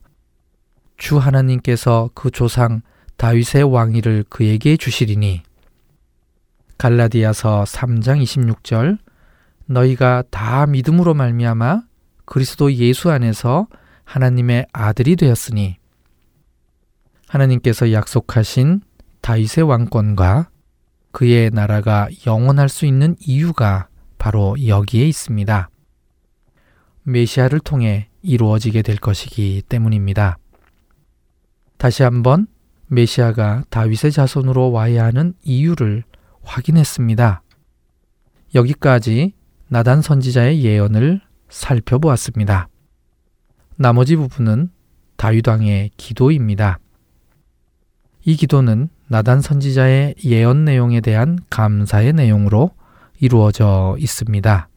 주 0.96 1.18
하나님께서 1.18 2.10
그 2.14 2.30
조상 2.30 2.82
다윗의 3.16 3.64
왕위를 3.64 4.24
그에게 4.28 4.76
주시리니. 4.76 5.42
갈라디아서 6.78 7.64
3장 7.64 8.22
26절. 8.22 8.98
너희가 9.66 10.24
다 10.30 10.66
믿음으로 10.66 11.14
말미암아 11.14 11.82
그리스도 12.24 12.72
예수 12.72 13.10
안에서 13.10 13.68
하나님의 14.04 14.66
아들이 14.72 15.16
되었으니. 15.16 15.76
하나님께서 17.28 17.92
약속하신 17.92 18.82
다윗의 19.20 19.64
왕권과 19.64 20.48
그의 21.14 21.50
나라가 21.52 22.08
영원할 22.26 22.68
수 22.68 22.86
있는 22.86 23.14
이유가 23.20 23.86
바로 24.18 24.56
여기에 24.66 25.06
있습니다. 25.06 25.70
메시아를 27.04 27.60
통해 27.60 28.08
이루어지게 28.22 28.82
될 28.82 28.96
것이기 28.96 29.62
때문입니다. 29.68 30.38
다시 31.76 32.02
한번 32.02 32.48
메시아가 32.88 33.62
다윗의 33.70 34.10
자손으로 34.10 34.72
와야 34.72 35.04
하는 35.04 35.34
이유를 35.44 36.02
확인했습니다. 36.42 37.42
여기까지 38.56 39.34
나단 39.68 40.02
선지자의 40.02 40.64
예언을 40.64 41.20
살펴보았습니다. 41.48 42.68
나머지 43.76 44.16
부분은 44.16 44.68
다윗 45.14 45.46
왕의 45.46 45.92
기도입니다. 45.96 46.80
이 48.24 48.34
기도는 48.34 48.88
나단 49.08 49.40
선지자의 49.40 50.16
예언 50.24 50.64
내용에 50.64 51.00
대한 51.00 51.38
감사의 51.50 52.12
내용으로 52.14 52.70
이루어져 53.20 53.96
있습니다. 53.98 54.68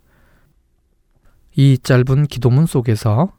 이 1.56 1.78
짧은 1.78 2.28
기도문 2.28 2.66
속에서 2.66 3.32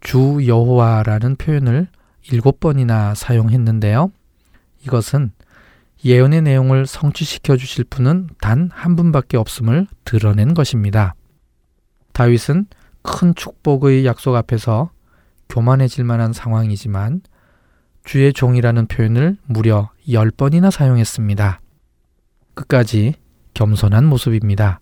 주 0.00 0.46
여호와라는 0.46 1.36
표현을 1.36 1.88
일곱 2.30 2.60
번이나 2.60 3.14
사용했는데요. 3.14 4.10
이것은 4.84 5.32
예언의 6.04 6.42
내용을 6.42 6.86
성취시켜 6.86 7.56
주실 7.56 7.84
분은 7.84 8.28
단 8.40 8.70
한 8.72 8.96
분밖에 8.96 9.36
없음을 9.36 9.86
드러낸 10.04 10.54
것입니다. 10.54 11.14
다윗은 12.12 12.66
큰 13.02 13.34
축복의 13.34 14.06
약속 14.06 14.34
앞에서 14.34 14.90
교만해질 15.48 16.04
만한 16.04 16.32
상황이지만 16.32 17.20
주의 18.04 18.32
종이라는 18.32 18.86
표현을 18.86 19.36
무려 19.44 19.90
10번이나 20.08 20.70
사용했습니다. 20.70 21.60
끝까지 22.54 23.14
겸손한 23.54 24.06
모습입니다. 24.06 24.80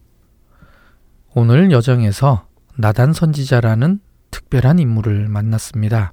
오늘 1.35 1.71
여정에서 1.71 2.47
나단 2.77 3.13
선지자라는 3.13 4.01
특별한 4.31 4.79
인물을 4.79 5.29
만났습니다. 5.29 6.13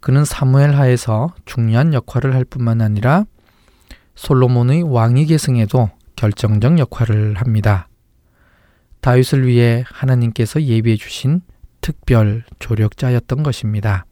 그는 0.00 0.24
사무엘 0.24 0.74
하에서 0.74 1.34
중요한 1.44 1.92
역할을 1.92 2.34
할 2.34 2.44
뿐만 2.44 2.80
아니라 2.80 3.24
솔로몬의 4.14 4.82
왕위 4.82 5.26
계승에도 5.26 5.90
결정적 6.16 6.78
역할을 6.78 7.34
합니다. 7.34 7.88
다윗을 9.00 9.46
위해 9.46 9.84
하나님께서 9.88 10.62
예비해 10.62 10.96
주신 10.96 11.42
특별 11.80 12.44
조력자였던 12.58 13.42
것입니다. 13.42 14.04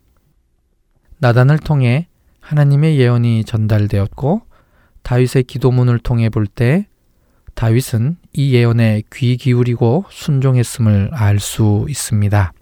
나단을 1.19 1.59
통해 1.59 2.09
하나님의 2.41 2.99
예언이 2.99 3.45
전달되었고 3.45 4.43
다윗의 5.03 5.45
기도문을 5.45 5.99
통해 5.99 6.29
볼 6.29 6.47
때 6.47 6.87
다윗은 7.55 8.19
이 8.35 8.55
예언에 8.55 9.03
귀 9.13 9.37
기울이고 9.37 10.05
순종했음을 10.11 11.11
알 11.13 11.41
수 11.41 11.87
있습니다. 11.89 12.53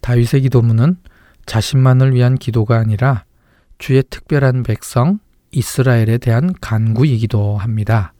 다윗의 0.00 0.42
기도문은 0.42 0.98
자신만을 1.46 2.14
위한 2.14 2.36
기도가 2.36 2.78
아니라 2.78 3.24
주의 3.78 4.02
특별한 4.08 4.62
백성 4.62 5.18
이스라엘에 5.50 6.18
대한 6.18 6.52
간구이기도 6.60 7.56
합니다. 7.56 8.12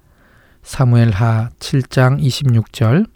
사무엘하 0.65 1.51
7장 1.61 2.21
26절 2.21 3.07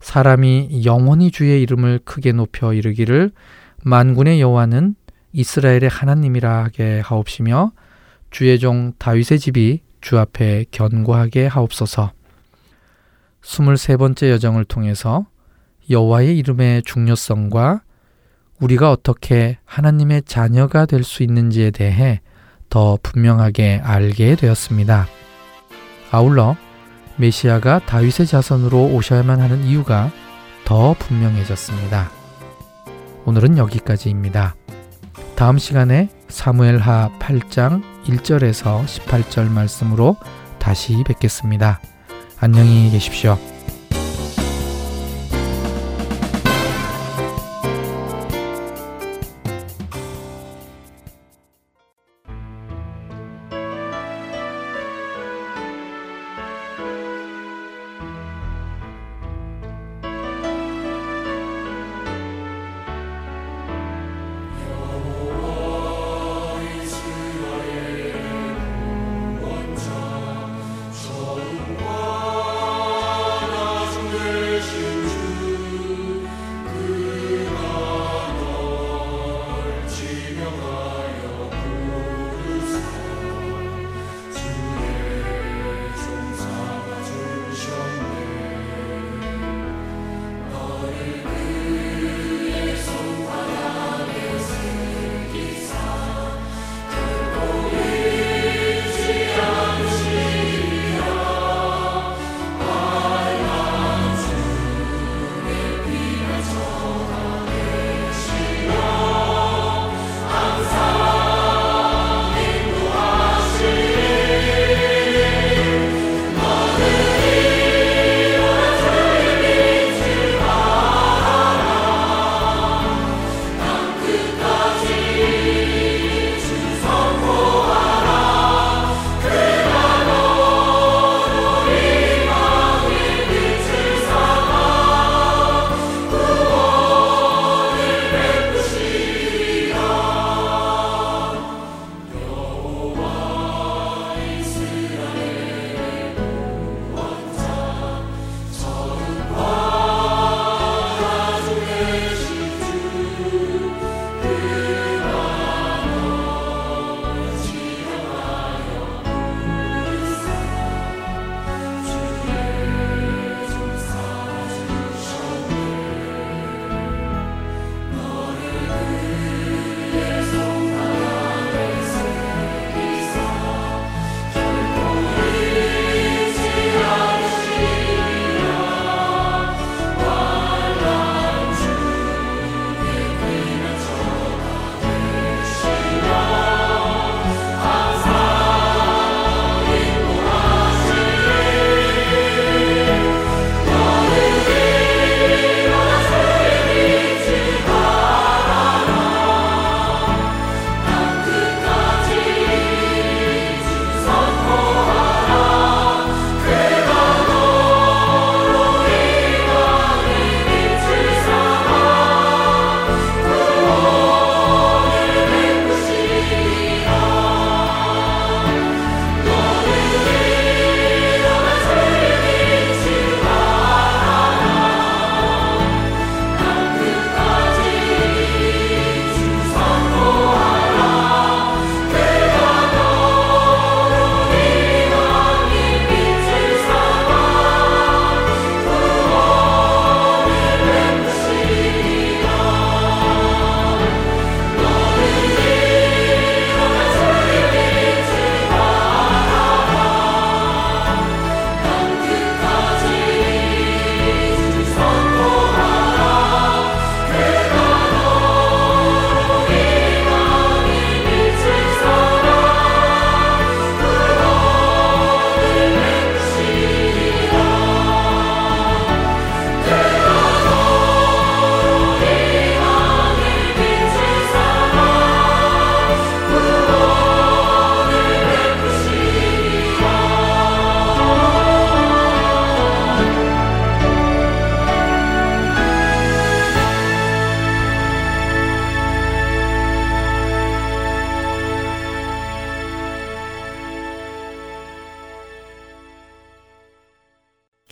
사람이 0.00 0.82
영원히 0.84 1.30
주의 1.30 1.62
이름을 1.62 2.00
크게 2.04 2.32
높여 2.32 2.74
이르기를 2.74 3.30
만군의 3.82 4.42
여호와는 4.42 4.94
이스라엘의 5.36 5.90
하나님이라 5.90 6.64
하게 6.64 7.00
하옵시며 7.00 7.72
주의 8.30 8.58
종 8.58 8.94
다윗의 8.98 9.38
집이 9.38 9.82
주 10.00 10.18
앞에 10.18 10.64
견고하게 10.70 11.46
하옵소서. 11.46 12.12
23번째 13.42 14.30
여정을 14.30 14.64
통해서 14.64 15.26
여호와의 15.90 16.38
이름의 16.38 16.82
중요성과 16.84 17.82
우리가 18.60 18.90
어떻게 18.90 19.58
하나님의 19.66 20.22
자녀가 20.22 20.86
될 20.86 21.04
수 21.04 21.22
있는지에 21.22 21.70
대해 21.70 22.22
더 22.70 22.98
분명하게 23.02 23.82
알게 23.84 24.36
되었습니다. 24.36 25.06
아울러 26.10 26.56
메시아가 27.16 27.80
다윗의 27.80 28.26
자손으로 28.26 28.86
오셔야만 28.94 29.40
하는 29.40 29.64
이유가 29.64 30.10
더 30.64 30.94
분명해졌습니다. 30.98 32.10
오늘은 33.26 33.58
여기까지입니다. 33.58 34.54
다음 35.36 35.58
시간에 35.58 36.08
사무엘하 36.28 37.10
8장 37.18 37.82
1절에서 38.04 38.86
18절 38.86 39.50
말씀으로 39.50 40.16
다시 40.58 41.04
뵙겠습니다. 41.06 41.78
안녕히 42.40 42.90
계십시오. 42.90 43.38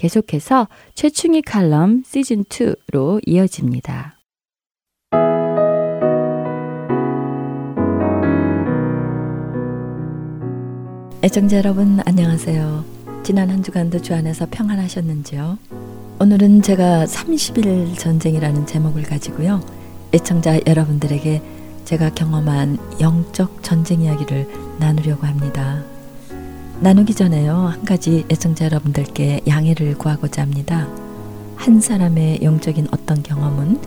계속해서 0.05 0.69
최충희 0.95 1.41
칼럼 1.41 2.03
시즌2로 2.03 3.23
이어집니다. 3.25 4.19
애청자 11.23 11.57
여러분 11.57 12.01
안녕하세요. 12.05 12.85
지난 13.23 13.49
한 13.49 13.63
주간도 13.63 14.03
주 14.03 14.13
안에서 14.13 14.47
평안하셨는지요? 14.51 15.57
오늘은 16.21 16.61
제가 16.61 17.07
30일 17.07 17.99
전쟁이라는 17.99 18.67
제목을 18.67 19.05
가지고요. 19.05 19.63
애청자 20.13 20.61
여러분들에게 20.67 21.41
제가 21.87 22.11
경험한 22.11 22.77
영적 23.01 23.63
전쟁 23.63 24.03
이야기를 24.03 24.49
나누려고 24.79 25.27
합니다. 25.27 25.83
나누기 26.85 27.15
전에요. 27.15 27.55
한 27.55 27.85
가지 27.87 28.27
애청자 28.31 28.67
여러분들께 28.67 29.41
양해를 29.49 29.97
구하고자 29.97 30.43
합니다. 30.43 30.87
한 31.57 31.81
사람의 31.81 32.41
영적인 32.43 32.89
어떤 32.91 33.23
경험은 33.23 33.81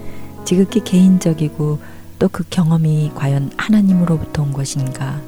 지극히 0.45 0.83
개인적이고 0.83 1.77
또 2.17 2.27
그 2.29 2.43
경험이 2.49 3.11
과연 3.13 3.51
하나님으로부터 3.55 4.41
온 4.41 4.51
것인가 4.51 5.21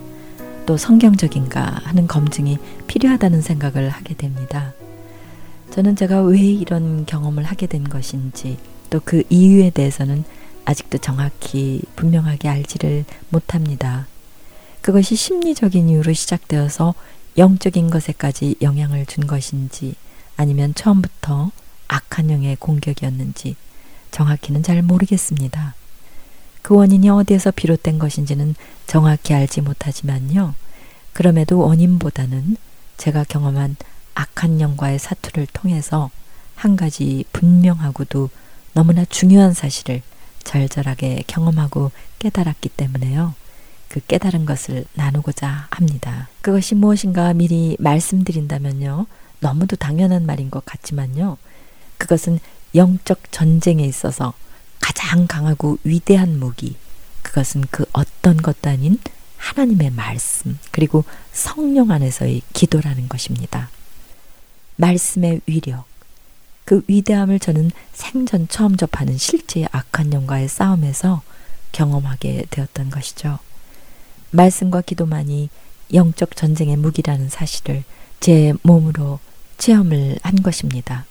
또 0.65 0.77
성경적인가 0.77 1.81
하는 1.83 2.07
검증이 2.07 2.57
필요하다는 2.87 3.43
생각을 3.43 3.89
하게 3.89 4.15
됩니다. 4.15 4.73
저는 5.69 5.95
제가 5.95 6.23
왜 6.23 6.39
이런 6.39 7.05
경험을 7.05 7.43
하게 7.43 7.67
된 7.67 7.83
것인지 7.83 8.57
또 8.89 8.99
그 9.05 9.21
이유에 9.29 9.69
대해서는 9.69 10.23
아직도 10.65 10.97
정확히 10.97 11.83
분명하게 11.95 12.49
알지를 12.49 13.05
못합니다. 13.29 14.07
그것이 14.81 15.15
심리적인 15.15 15.87
이유로 15.89 16.13
시작되어서 16.13 16.95
영적인 17.37 17.89
것에까지 17.89 18.55
영향을 18.61 19.05
준 19.05 19.27
것인지 19.27 19.95
아니면 20.35 20.73
처음부터 20.73 21.51
악한 21.87 22.29
영의 22.31 22.55
공격이었는지 22.55 23.55
정확히는 24.11 24.63
잘 24.63 24.81
모르겠습니다. 24.81 25.75
그 26.61 26.75
원인이 26.75 27.09
어디에서 27.09 27.51
비롯된 27.51 27.99
것인지는 27.99 28.55
정확히 28.85 29.33
알지 29.33 29.61
못하지만요. 29.61 30.55
그럼에도 31.13 31.59
원인보다는 31.59 32.57
제가 32.97 33.23
경험한 33.23 33.75
악한 34.15 34.59
영과의 34.59 34.99
사투를 34.99 35.47
통해서 35.53 36.09
한 36.55 36.75
가지 36.75 37.23
분명하고도 37.31 38.29
너무나 38.73 39.05
중요한 39.05 39.53
사실을 39.53 40.01
절절하게 40.43 41.23
경험하고 41.27 41.91
깨달았기 42.19 42.69
때문에요. 42.69 43.33
그 43.89 43.99
깨달은 44.05 44.45
것을 44.45 44.85
나누고자 44.93 45.67
합니다. 45.71 46.29
그것이 46.41 46.75
무엇인가 46.75 47.33
미리 47.33 47.75
말씀드린다면요. 47.79 49.07
너무도 49.39 49.75
당연한 49.75 50.25
말인 50.25 50.49
것 50.49 50.63
같지만요. 50.65 51.37
그것은 51.97 52.39
영적 52.75 53.31
전쟁에 53.31 53.83
있어서 53.83 54.33
가장 54.79 55.27
강하고 55.27 55.79
위대한 55.83 56.39
무기, 56.39 56.77
그것은 57.23 57.65
그 57.71 57.85
어떤 57.91 58.37
것도 58.37 58.69
아닌 58.69 58.99
하나님의 59.37 59.91
말씀, 59.91 60.59
그리고 60.71 61.03
성령 61.31 61.91
안에서의 61.91 62.41
기도라는 62.53 63.09
것입니다. 63.09 63.69
말씀의 64.75 65.41
위력, 65.45 65.85
그 66.63 66.83
위대함을 66.87 67.39
저는 67.39 67.71
생전 67.93 68.47
처음 68.47 68.77
접하는 68.77 69.17
실제의 69.17 69.67
악한 69.71 70.13
영과의 70.13 70.47
싸움에서 70.47 71.23
경험하게 71.71 72.45
되었던 72.51 72.91
것이죠. 72.91 73.39
말씀과 74.31 74.81
기도만이 74.81 75.49
영적 75.93 76.35
전쟁의 76.35 76.77
무기라는 76.77 77.29
사실을 77.29 77.83
제 78.19 78.53
몸으로 78.63 79.19
체험을 79.57 80.19
한 80.21 80.41
것입니다. 80.41 81.05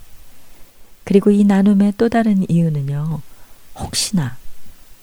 그리고 1.05 1.31
이 1.31 1.45
나눔의 1.45 1.95
또 1.97 2.09
다른 2.09 2.45
이유는요, 2.49 3.21
혹시나 3.77 4.37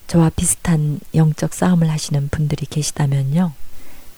저와 0.07 0.29
비슷한 0.35 0.99
영적 1.13 1.53
싸움을 1.53 1.89
하시는 1.89 2.29
분들이 2.29 2.65
계시다면요, 2.65 3.53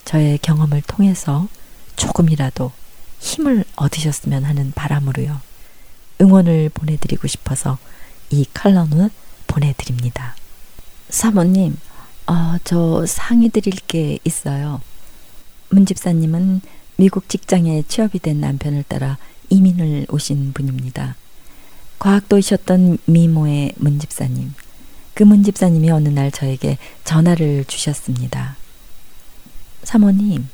저의 0.04 0.38
경험을 0.38 0.82
통해서 0.82 1.48
조금이라도 1.96 2.72
힘을 3.20 3.64
얻으셨으면 3.76 4.44
하는 4.44 4.72
바람으로요, 4.72 5.40
응원을 6.20 6.70
보내드리고 6.74 7.26
싶어서 7.26 7.78
이 8.30 8.46
칼럼을 8.52 9.10
보내드립니다. 9.46 10.36
사모님, 11.08 11.78
어, 12.28 12.56
저 12.64 13.06
상의 13.06 13.48
드릴 13.48 13.74
게 13.86 14.18
있어요. 14.24 14.80
문 15.70 15.86
집사님은 15.86 16.60
미국 16.96 17.28
직장에 17.28 17.84
취업이 17.88 18.18
된 18.18 18.40
남편을 18.40 18.84
따라 18.86 19.16
이민을 19.50 20.06
오신 20.10 20.52
분입니다. 20.52 21.16
과학도이셨던 21.98 22.98
미모의 23.06 23.72
문 23.76 23.98
집사님. 23.98 24.52
그 25.14 25.24
문 25.24 25.42
집사님이 25.42 25.90
어느 25.90 26.08
날 26.08 26.30
저에게 26.30 26.78
전화를 27.04 27.64
주셨습니다. 27.64 28.56
사모님, 29.82 30.48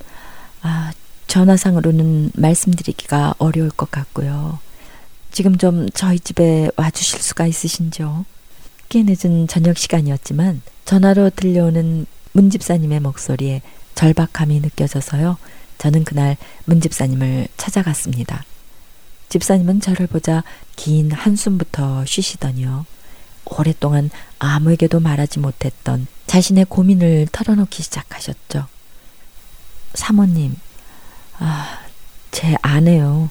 아, 0.62 0.92
전화상으로는 1.26 2.30
말씀드리기가 2.34 3.34
어려울 3.38 3.70
것 3.70 3.90
같고요. 3.90 4.58
지금 5.32 5.58
좀 5.58 5.88
저희 5.90 6.18
집에 6.20 6.70
와주실 6.76 7.20
수가 7.20 7.46
있으신지요? 7.46 8.24
꽤 8.88 9.02
늦은 9.02 9.48
저녁 9.48 9.76
시간이었지만 9.76 10.62
전화로 10.84 11.30
들려오는 11.30 12.06
문 12.32 12.50
집사님의 12.50 13.00
목소리에 13.00 13.62
절박함이 13.94 14.60
느껴져서요. 14.60 15.38
저는 15.78 16.04
그날 16.04 16.36
문 16.64 16.80
집사님을 16.80 17.48
찾아갔습니다. 17.56 18.44
집사님은 19.28 19.80
저를 19.80 20.06
보자 20.06 20.44
긴 20.76 21.10
한숨부터 21.10 22.04
쉬시더니요. 22.04 22.86
오랫동안 23.46 24.10
아무에게도 24.38 25.00
말하지 25.00 25.38
못했던 25.40 26.06
자신의 26.26 26.66
고민을 26.66 27.28
털어놓기 27.32 27.82
시작하셨죠. 27.82 28.66
사모님, 29.94 30.56
아, 31.38 31.80
제 32.30 32.56
안에요. 32.62 33.30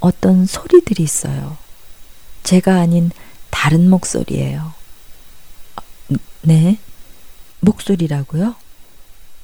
어떤 0.00 0.46
소리들이 0.46 1.02
있어요. 1.02 1.56
제가 2.42 2.76
아닌 2.80 3.10
다른 3.50 3.88
목소리예요. 3.90 4.77
네? 6.42 6.78
목소리라고요? 7.60 8.54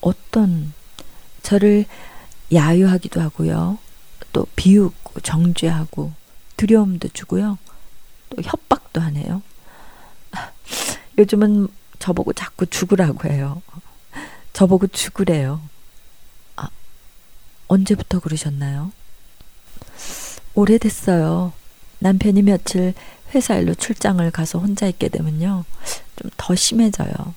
어떤 0.00 0.72
저를 1.42 1.87
야유하기도 2.52 3.20
하고요. 3.20 3.78
또 4.33 4.46
비웃고 4.57 5.20
정죄하고 5.20 6.12
두려움도 6.57 7.09
주고요. 7.09 7.59
또 8.30 8.42
협박도 8.42 9.00
하네요. 9.00 9.42
요즘은 11.18 11.68
저보고 11.98 12.33
자꾸 12.33 12.66
죽으라고 12.66 13.28
해요. 13.28 13.62
저보고 14.52 14.87
죽으래요. 14.88 15.61
아, 16.57 16.68
언제부터 17.68 18.20
그러셨나요? 18.20 18.92
오래됐어요. 20.54 21.52
남편이 21.98 22.42
며칠 22.42 22.94
회사 23.34 23.56
일로 23.56 23.74
출장을 23.74 24.28
가서 24.30 24.58
혼자 24.58 24.86
있게 24.86 25.08
되면요. 25.08 25.64
좀 26.16 26.30
더 26.36 26.54
심해져요. 26.54 27.34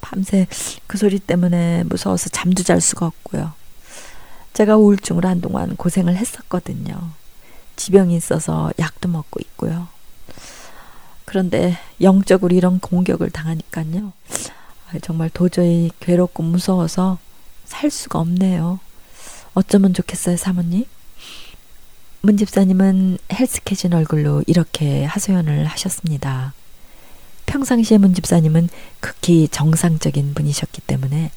밤새 0.00 0.46
그 0.86 0.98
소리 0.98 1.18
때문에 1.18 1.84
무서워서 1.84 2.28
잠도 2.28 2.62
잘 2.62 2.80
수가 2.80 3.06
없고요. 3.06 3.52
제가 4.52 4.76
우울증으로 4.76 5.28
한동안 5.28 5.74
고생을 5.76 6.16
했었거든요. 6.16 7.10
지병이 7.76 8.16
있어서 8.16 8.72
약도 8.78 9.08
먹고 9.08 9.40
있고요. 9.40 9.88
그런데 11.24 11.76
영적으로 12.00 12.54
이런 12.54 12.78
공격을 12.78 13.30
당하니까요. 13.30 14.12
정말 15.02 15.28
도저히 15.30 15.90
괴롭고 16.00 16.42
무서워서 16.42 17.18
살 17.64 17.90
수가 17.90 18.20
없네요. 18.20 18.78
어쩌면 19.54 19.92
좋겠어요, 19.92 20.36
사모님? 20.36 20.84
문 22.26 22.36
집사님은 22.36 23.18
헬스케진 23.32 23.94
얼굴로 23.94 24.42
이렇게 24.48 25.04
하소연을 25.04 25.64
하셨습니다. 25.66 26.54
평상시에 27.46 27.98
문 27.98 28.14
집사님은 28.14 28.68
극히 28.98 29.46
정상적인 29.46 30.34
분이셨기 30.34 30.80
때문에 30.80 31.30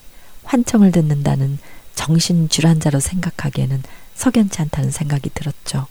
환청을 0.45 0.91
듣는다는 0.91 1.59
정신질환자로 1.93 2.99
생각하기에는 2.99 3.83
석연치 4.15 4.63
않다는 4.63 4.89
생각이 4.89 5.29
들었죠. 5.35 5.85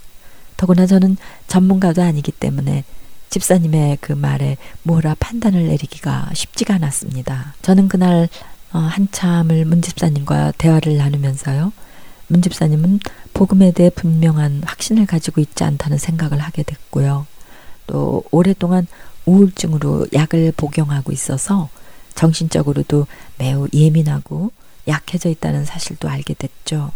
더구나 0.56 0.84
저는 0.84 1.16
전문가도 1.46 2.02
아니기 2.02 2.32
때문에 2.32 2.82
집사님의 3.30 3.98
그 4.00 4.12
말에 4.12 4.56
뭐라 4.82 5.14
판단을 5.20 5.68
내리기가 5.68 6.30
쉽지가 6.34 6.74
않았습니다. 6.74 7.54
저는 7.62 7.87
그날 7.87 8.28
어, 8.72 8.78
한참을 8.80 9.64
문 9.64 9.80
집사님과 9.80 10.54
대화를 10.58 10.96
나누면서요. 10.96 11.72
문 12.29 12.43
집사님은 12.43 13.01
복음에 13.35 13.73
대해 13.73 13.91
분명한 13.91 14.62
확신을 14.64 15.07
가지고 15.07 15.41
있지 15.41 15.64
않다는 15.64 15.99
생각을 15.99 16.38
하게 16.38 16.62
됐고요. 16.62 17.27
또 17.87 18.23
오랫동안 18.31 18.87
우울증으로 19.27 20.07
약을 20.12 20.53
복용하고 20.57 21.12
있어서 21.12 21.69
정신적으로도 22.14 23.07
매우 23.38 23.67
예민하고 23.73 24.53
약해져 24.87 25.29
있다는 25.29 25.64
사실도 25.64 26.09
알게 26.09 26.35
됐죠. 26.35 26.93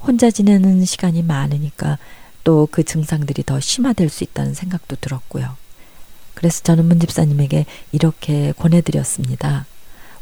혼자 0.00 0.30
지내는 0.30 0.84
시간이 0.84 1.22
많으니까 1.22 1.98
또 2.44 2.66
그 2.70 2.82
증상들이 2.82 3.42
더 3.44 3.60
심화될 3.60 4.08
수 4.08 4.24
있다는 4.24 4.54
생각도 4.54 4.96
들었고요. 5.00 5.56
그래서 6.34 6.62
저는 6.62 6.86
문 6.86 7.00
집사님에게 7.00 7.66
이렇게 7.92 8.52
권해드렸습니다. 8.52 9.66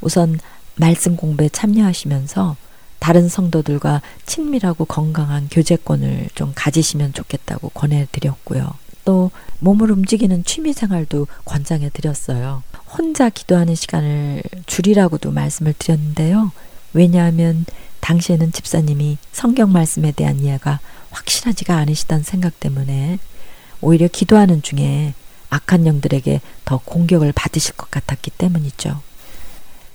우선 0.00 0.40
말씀 0.74 1.16
공부에 1.16 1.48
참여하시면서 1.48 2.56
다른 2.98 3.28
성도들과 3.28 4.02
친밀하고 4.24 4.84
건강한 4.84 5.48
교제권을 5.50 6.30
좀 6.34 6.52
가지시면 6.54 7.12
좋겠다고 7.12 7.70
권해드렸고요. 7.70 8.74
또 9.04 9.30
몸을 9.60 9.90
움직이는 9.90 10.44
취미 10.44 10.72
생활도 10.72 11.28
권장해 11.44 11.90
드렸어요. 11.90 12.62
혼자 12.86 13.28
기도하는 13.28 13.74
시간을 13.74 14.42
줄이라고도 14.66 15.30
말씀을 15.30 15.74
드렸는데요. 15.78 16.50
왜냐하면 16.92 17.64
당시에는 18.00 18.52
집사님이 18.52 19.18
성경 19.32 19.72
말씀에 19.72 20.12
대한 20.12 20.40
이해가 20.40 20.80
확실하지가 21.10 21.76
않으시다는 21.76 22.24
생각 22.24 22.58
때문에 22.60 23.18
오히려 23.80 24.08
기도하는 24.08 24.62
중에 24.62 25.14
악한 25.50 25.86
영들에게 25.86 26.40
더 26.64 26.78
공격을 26.78 27.32
받으실 27.32 27.76
것 27.76 27.90
같았기 27.90 28.30
때문이죠. 28.32 29.00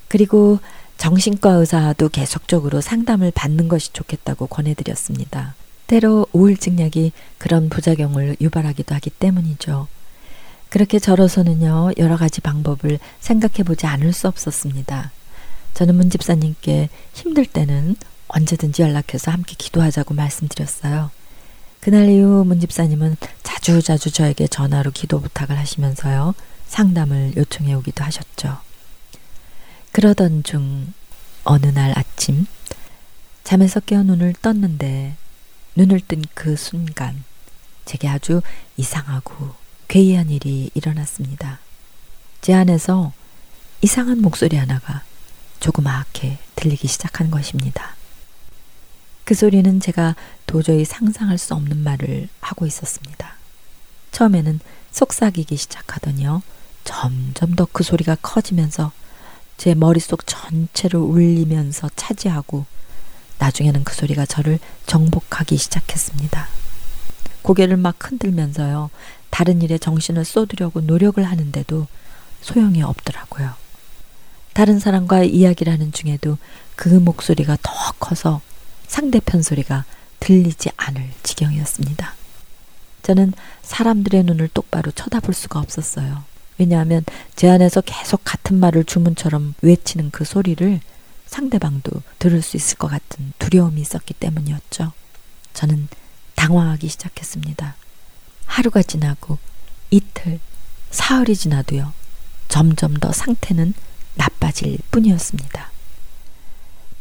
그리고 0.08 0.60
정신과 1.02 1.54
의사도 1.54 2.10
계속적으로 2.10 2.80
상담을 2.80 3.32
받는 3.32 3.68
것이 3.68 3.92
좋겠다고 3.92 4.46
권해드렸습니다. 4.46 5.56
때로 5.88 6.28
우울증 6.32 6.80
약이 6.80 7.12
그런 7.40 7.70
부작용을 7.70 8.38
유발하기도 8.40 8.94
하기 8.94 9.10
때문이죠. 9.10 9.88
그렇게 10.70 11.00
저로서는요, 11.00 11.94
여러 11.98 12.18
가지 12.18 12.40
방법을 12.40 13.00
생각해 13.20 13.64
보지 13.66 13.88
않을 13.88 14.14
수 14.14 14.28
없었습니다. 14.28 15.12
저는 15.74 15.96
문 15.96 16.12
집사님께 16.12 16.90
힘들 17.16 17.48
때는 17.48 17.96
언제든지 18.28 18.84
연락해서 18.84 19.32
함께 19.32 19.56
기도하자고 19.58 20.14
말씀드렸어요. 20.14 21.10
그날 21.80 22.10
이후 22.10 22.44
문 22.46 22.60
집사님은 22.60 23.18
자주자주 23.42 23.82
자주 23.82 24.12
저에게 24.12 24.48
전화로 24.48 24.92
기도 24.92 25.20
부탁을 25.20 25.58
하시면서요. 25.58 26.36
상담을 26.68 27.34
요청해 27.38 27.74
오기도 27.74 28.04
하셨죠. 28.04 28.71
그러던 29.92 30.44
중 30.44 30.94
어느 31.44 31.66
날 31.68 31.98
아침 31.98 32.46
잠에서 33.44 33.80
깨어 33.80 34.04
눈을 34.04 34.34
떴는데 34.42 35.16
눈을 35.76 36.02
뜬 36.02 36.24
그 36.34 36.56
순간 36.56 37.24
제게 37.86 38.08
아주 38.08 38.42
이상하고 38.78 39.56
괴이한 39.88 40.30
일이 40.30 40.70
일어났습니다. 40.74 41.60
제 42.42 42.54
안에서 42.54 43.12
이상한 43.82 44.22
목소리 44.22 44.56
하나가 44.56 45.04
조그맣게 45.60 46.40
들리기 46.56 46.88
시작한 46.88 47.30
것입니다. 47.32 47.96
그 49.26 49.34
소리는 49.36 49.80
제가 49.80 50.16
도저히 50.46 50.86
상상할 50.86 51.38
수 51.38 51.54
없는 51.54 51.78
말을 51.84 52.30
하고 52.40 52.66
있었습니다. 52.66 53.36
처음에는 54.12 54.60
속삭이기 54.92 55.58
시작하더니요. 55.58 56.44
점점 56.84 57.56
더 57.56 57.68
그 57.72 57.84
소리가 57.84 58.16
커지면서 58.22 58.92
제 59.62 59.76
머릿속 59.76 60.26
전체를 60.26 61.00
울리면서 61.00 61.92
차지하고 61.96 62.66
나중에는 63.38 63.84
그 63.84 63.94
소리가 63.94 64.26
저를 64.26 64.58
정복하기 64.88 65.56
시작했습니다. 65.56 66.48
고개를 67.44 67.78
막 67.78 67.96
흔들면서요. 68.00 68.90
다른 69.30 69.62
일에 69.62 69.78
정신을 69.78 70.26
쏟으려고 70.26 70.82
노력을 70.82 71.24
하는데도 71.24 71.86
소용이 72.42 72.82
없더라고요. 72.82 73.54
다른 74.54 74.80
사람과 74.80 75.22
이야기를 75.26 75.72
하는 75.72 75.92
중에도 75.92 76.40
그 76.76 76.90
목소리가 76.90 77.56
더 77.62 77.72
커서 78.00 78.42
상대편 78.88 79.44
소리가 79.44 79.86
들리지 80.22 80.72
않을 80.76 81.08
지경이었습니다. 81.22 82.16
저는 83.04 83.34
사람들의 83.62 84.24
눈을 84.24 84.48
똑바로 84.48 84.90
쳐다볼 84.90 85.36
수가 85.36 85.60
없었어요. 85.60 86.31
왜냐하면 86.62 87.04
제 87.36 87.50
안에서 87.50 87.82
계속 87.82 88.22
같은 88.24 88.60
말을 88.60 88.84
주문처럼 88.84 89.56
외치는 89.64 90.12
그 90.12 90.24
소리를 90.24 90.80
상대방도 91.26 92.04
들을 92.20 92.40
수 92.44 92.56
있을 92.56 92.78
것 92.78 92.88
같은 92.88 93.34
두려움이 93.40 93.82
있었기 93.82 94.14
때문이었죠. 94.14 94.92
저는 95.54 95.88
당황하기 96.36 96.88
시작했습니다. 96.88 97.76
하루가 98.46 98.84
지나고 98.84 99.40
이틀, 99.90 100.40
사흘이 100.92 101.36
지나도요. 101.36 101.94
점점 102.48 102.94
더 102.94 103.12
상태는 103.12 103.74
나빠질 104.14 104.78
뿐이었습니다. 104.92 105.72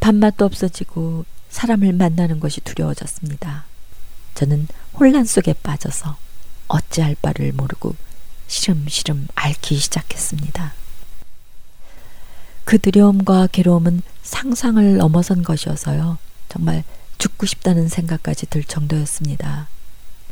밥맛도 0.00 0.46
없어지고 0.46 1.26
사람을 1.50 1.92
만나는 1.92 2.40
것이 2.40 2.62
두려워졌습니다. 2.62 3.64
저는 4.36 4.68
혼란 4.94 5.26
속에 5.26 5.52
빠져서 5.52 6.16
어찌할 6.68 7.16
바를 7.20 7.52
모르고 7.52 7.94
시름시름 8.50 9.28
앓기 9.36 9.76
시작했습니다. 9.76 10.74
그 12.64 12.78
두려움과 12.78 13.46
괴로움은 13.46 14.02
상상을 14.22 14.96
넘어선 14.96 15.44
것이어서요. 15.44 16.18
정말 16.48 16.82
죽고 17.18 17.46
싶다는 17.46 17.88
생각까지 17.88 18.46
들 18.46 18.64
정도였습니다. 18.64 19.68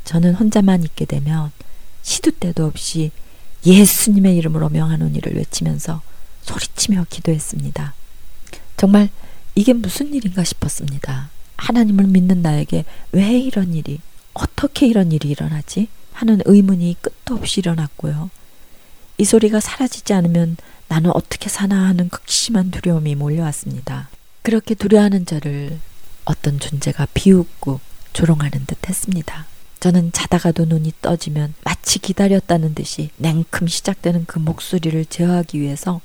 저는 0.04 0.34
혼자만 0.34 0.82
있게 0.82 1.04
되면 1.04 1.52
시도 2.02 2.32
때도 2.32 2.66
없이 2.66 3.12
예수님의 3.64 4.36
이름으로 4.36 4.68
명하노니를 4.68 5.36
외치면서 5.36 6.02
소리치며 6.42 7.06
기도했습니다. 7.08 7.94
정말 8.76 9.10
이게 9.54 9.72
무슨 9.72 10.12
일인가 10.12 10.42
싶었습니다. 10.42 11.30
하나님을 11.56 12.06
믿는 12.06 12.42
나에게 12.42 12.84
왜 13.12 13.38
이런 13.38 13.74
일이, 13.74 14.00
어떻게 14.32 14.86
이런 14.86 15.12
일이 15.12 15.28
일어나지? 15.28 15.88
하는 16.18 16.40
의문이 16.46 16.96
끝도 17.00 17.36
없이 17.36 17.60
일어났고요. 17.60 18.30
이 19.18 19.24
소리가 19.24 19.60
사라지지 19.60 20.12
않으면 20.14 20.56
나는 20.88 21.12
어떻게 21.14 21.48
사나 21.48 21.86
하는 21.86 22.08
극심한 22.08 22.72
두려움이 22.72 23.14
몰려왔습니다. 23.14 24.08
그렇게 24.42 24.74
두려워하는 24.74 25.26
저를 25.26 25.78
어떤 26.24 26.58
존재가 26.58 27.06
비웃고 27.14 27.78
조롱하는 28.14 28.66
듯 28.66 28.88
했습니다. 28.88 29.46
저는 29.78 30.10
자다가도 30.10 30.64
눈이 30.64 30.94
떠지면 31.02 31.54
마치 31.62 32.00
기다렸다는 32.00 32.74
듯이 32.74 33.10
냉큼 33.18 33.68
시작되는 33.68 34.24
그 34.26 34.40
목소리를 34.40 35.04
제어하기 35.04 35.60
위해서 35.60 36.00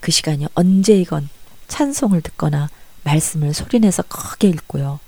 그 0.00 0.10
시간이 0.10 0.46
언제이건 0.54 1.28
찬송을 1.68 2.22
듣거나 2.22 2.70
말씀을 3.04 3.52
소리내서 3.52 4.04
크게 4.04 4.48
읽고요. 4.48 5.00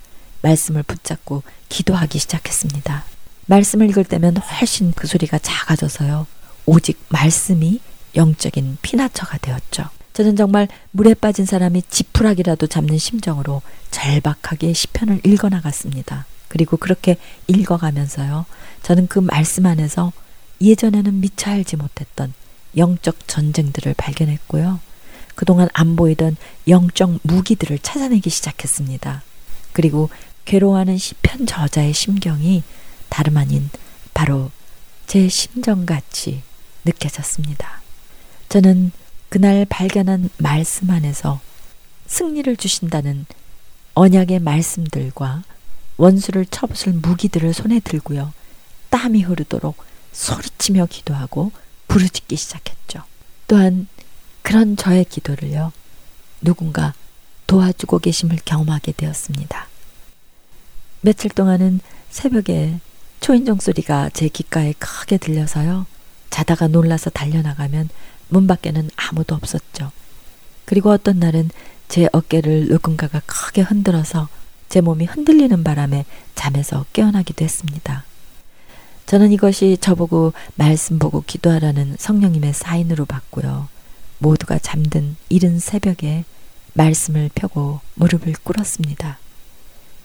말씀을 0.43 0.83
붙잡고 0.83 1.43
기도하기 1.71 2.19
시작했습니다. 2.19 3.12
말씀을 3.53 3.91
읽을 3.91 4.05
때면 4.05 4.39
훨씬 4.39 4.93
그 4.93 5.07
소리가 5.07 5.39
작아져서요. 5.39 6.27
오직 6.65 6.99
말씀이 7.11 7.81
영적인 8.17 8.79
피나처가 8.81 9.37
되었죠. 9.39 9.91
저는 10.15 10.37
정말 10.37 10.69
물에 10.91 11.13
빠진 11.13 11.45
사람이 11.45 11.83
지푸라기라도 11.91 12.67
잡는 12.67 12.97
심정으로 12.97 13.61
절박하게 13.91 14.73
시편을 14.73 15.21
읽어 15.25 15.51
나갔습니다. 15.51 16.25
그리고 16.49 16.79
그렇게 16.79 17.17
읽어 17.47 17.77
가면서요. 17.77 18.47
저는 18.83 19.07
그 19.09 19.19
말씀 19.19 19.67
안에서 19.67 20.13
예전에는 20.63 21.21
미처 21.21 21.51
알지 21.51 21.77
못했던 21.77 22.33
영적 22.79 23.29
전쟁들을 23.29 23.95
발견했고요. 23.99 24.81
그동안 25.35 25.69
안 25.75 25.97
보이던 25.97 26.37
영적 26.69 27.21
무기들을 27.23 27.81
찾아내기 27.81 28.31
시작했습니다. 28.31 29.23
그리고 29.75 30.09
괴로워하는 30.47 30.97
시편 30.97 31.47
저자의 31.47 31.93
심경이 31.93 32.63
다름 33.13 33.37
아닌 33.37 33.69
바로 34.15 34.51
제 35.07 35.29
심정같이 35.29 36.43
느껴졌습니다. 36.87 37.83
저는 38.49 38.91
그날 39.29 39.67
발견한 39.67 40.31
말씀 40.39 40.89
안에서 40.89 41.39
승리를 42.07 42.57
주신다는 42.57 43.27
언약의 43.93 44.39
말씀들과 44.39 45.43
원수를 45.99 46.47
쳐부술 46.47 46.95
무기들을 46.95 47.53
손에 47.53 47.81
들고요. 47.81 48.33
땀이 48.89 49.21
흐르도록 49.21 49.77
소리치며 50.13 50.87
기도하고 50.87 51.53
부르짖기 51.89 52.35
시작했죠. 52.35 53.03
또한 53.47 53.89
그런 54.41 54.75
저의 54.79 55.05
기도를요, 55.05 55.73
누군가 56.41 56.95
도와주고 57.47 57.99
계심을 57.99 58.39
경험하게 58.47 58.93
되었습니다. 58.93 59.69
며칠 61.03 61.31
동안은 61.31 61.81
새벽에 62.09 62.81
초인종 63.23 63.59
소리가 63.61 64.11
제 64.13 64.27
귓가에 64.27 64.75
크게 64.81 65.17
들려서요, 65.17 65.87
자다가 66.29 66.67
놀라서 66.67 67.09
달려나가면 67.09 67.89
문 68.29 68.49
밖에는 68.49 68.91
아무도 68.97 69.37
없었죠. 69.37 69.93
그리고 70.65 70.91
어떤 70.91 71.21
날은 71.21 71.51
제 71.87 72.09
어깨를 72.13 72.67
누군가가 72.69 73.23
크게 73.25 73.63
흔들어서 73.63 74.29
제 74.69 74.81
몸이 74.81 75.05
흔들리는 75.05 75.63
바람에 75.63 76.05
잠에서 76.35 76.85
깨어나기도 76.93 77.45
했습니다. 77.45 78.05
저는 79.07 79.31
이것이 79.31 79.79
저보고 79.81 80.33
말씀 80.57 80.99
보고 80.99 81.23
기도하라는 81.25 81.95
성령님의 82.01 82.55
사인으로 82.55 83.05
봤고요. 83.05 83.69
모두가 84.19 84.59
잠든 84.59 85.15
이른 85.29 85.61
새벽에 85.61 86.25
말씀을 86.73 87.31
펴고 87.37 87.79
무릎을 87.95 88.33
꿇었습니다. 88.43 89.19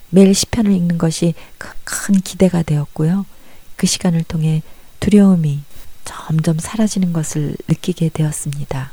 매일 0.09 0.33
시편을 0.33 0.71
읽는 0.71 0.97
것이 0.97 1.33
큰 1.57 2.15
기대가 2.21 2.63
되었고요. 2.63 3.25
그 3.75 3.87
시간을 3.87 4.23
통해 4.23 4.61
두려움이 4.99 5.59
점점 6.05 6.57
사라지는 6.59 7.13
것을 7.13 7.55
느끼게 7.67 8.09
되었습니다. 8.09 8.91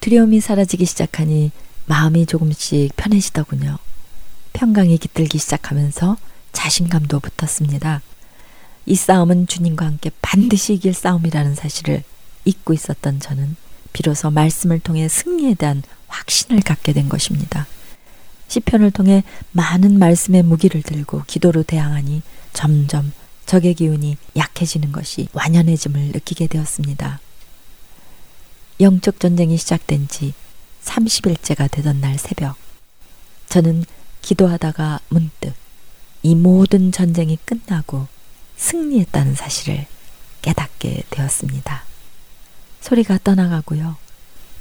두려움이 0.00 0.40
사라지기 0.40 0.84
시작하니 0.84 1.52
마음이 1.86 2.26
조금씩 2.26 2.94
편해지더군요. 2.96 3.78
평강이 4.52 4.98
깃들기 4.98 5.38
시작하면서 5.38 6.16
자신감도 6.52 7.20
붙었습니다. 7.20 8.02
이 8.86 8.94
싸움은 8.94 9.46
주님과 9.46 9.86
함께 9.86 10.10
반드시 10.20 10.74
이길 10.74 10.94
싸움이라는 10.94 11.54
사실을 11.54 12.02
잊고 12.44 12.72
있었던 12.72 13.20
저는 13.20 13.56
비로소 13.92 14.30
말씀을 14.30 14.80
통해 14.80 15.08
승리에 15.08 15.54
대한 15.54 15.82
확신을 16.08 16.62
갖게 16.62 16.92
된 16.92 17.08
것입니다. 17.08 17.66
시편을 18.48 18.90
통해 18.90 19.22
많은 19.52 19.98
말씀의 19.98 20.42
무기를 20.42 20.82
들고 20.82 21.22
기도로 21.26 21.62
대항하니 21.62 22.22
점점 22.52 23.12
적의 23.46 23.74
기운이 23.74 24.16
약해지는 24.36 24.92
것이 24.92 25.28
완연해짐을 25.32 26.08
느끼게 26.12 26.48
되었습니다. 26.48 27.20
영적 28.80 29.20
전쟁이 29.20 29.56
시작된 29.56 30.08
지 30.08 30.34
30일째가 30.84 31.70
되던 31.70 32.00
날 32.00 32.18
새벽, 32.18 32.56
저는 33.48 33.84
기도하다가 34.22 35.00
문득 35.08 35.54
이 36.22 36.34
모든 36.34 36.92
전쟁이 36.92 37.38
끝나고 37.44 38.06
승리했다는 38.56 39.34
사실을 39.34 39.86
깨닫게 40.42 41.04
되었습니다. 41.10 41.84
소리가 42.80 43.18
떠나가고요. 43.24 43.96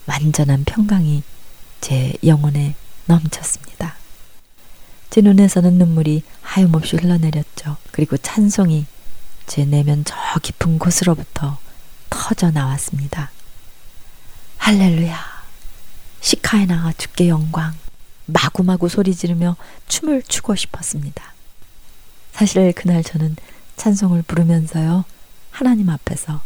완전한 0.06 0.64
평강이 0.64 1.24
제 1.82 2.14
영혼에 2.26 2.76
넘쳤습니다. 3.08 3.96
제 5.10 5.22
눈에서는 5.22 5.74
눈물이 5.74 6.24
하염없이 6.42 6.98
흘러내렸죠. 6.98 7.78
그리고 7.92 8.18
찬송이 8.18 8.86
제 9.48 9.66
내면 9.66 10.04
저 10.06 10.16
깊은 10.42 10.78
곳으로부터 10.80 11.58
터져 12.10 12.52
나왔습니다. 12.52 13.32
할렐루야. 14.58 15.18
시카에나가 16.22 16.94
주께 16.94 17.30
영광. 17.30 17.74
마구마구 18.26 18.90
소리 18.90 19.16
지르며 19.16 19.56
춤을 19.88 20.24
추고 20.24 20.56
싶었습니다. 20.56 21.34
사실 22.34 22.74
그날 22.74 23.04
저는 23.04 23.38
찬송을 23.78 24.24
부르면서요. 24.24 25.06
하나님 25.52 25.90
앞에서 25.90 26.42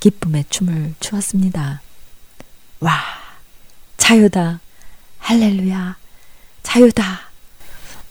기쁨의 0.00 0.46
춤을 0.50 0.94
추었습니다. 0.98 1.80
와, 2.80 3.00
자유다. 3.96 4.60
할렐루야. 5.18 5.96
자유다. 6.62 7.30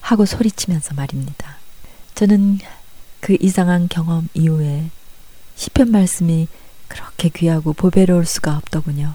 하고 0.01 0.25
소리치면서 0.25 0.95
말입니다. 0.95 1.57
저는 2.15 2.59
그 3.19 3.37
이상한 3.39 3.87
경험 3.89 4.27
이후에 4.33 4.89
시편 5.55 5.91
말씀이 5.91 6.47
그렇게 6.87 7.29
귀하고 7.29 7.73
보배로울 7.73 8.25
수가 8.25 8.57
없더군요. 8.57 9.13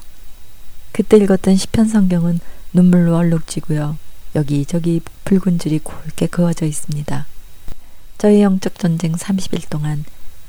그때 0.93 1.17
읽었던 1.17 1.57
시편 1.57 1.89
성경은 1.89 2.39
눈물로 2.73 3.17
얼룩지고요. 3.17 3.99
여기저기 4.35 5.01
붉은 5.25 5.59
줄이 5.59 5.79
굵게 5.79 6.29
그어져 6.29 6.67
있습니다. 6.67 7.27
저의 8.19 8.43
영적 8.43 8.79
전쟁 8.79 9.13
30일 9.13 9.69
동안 9.69 10.05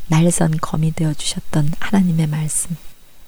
날선 0.07 0.57
검이 0.61 0.93
되어 0.93 1.13
주셨던 1.13 1.73
하나님의 1.79 2.27
말씀. 2.27 2.77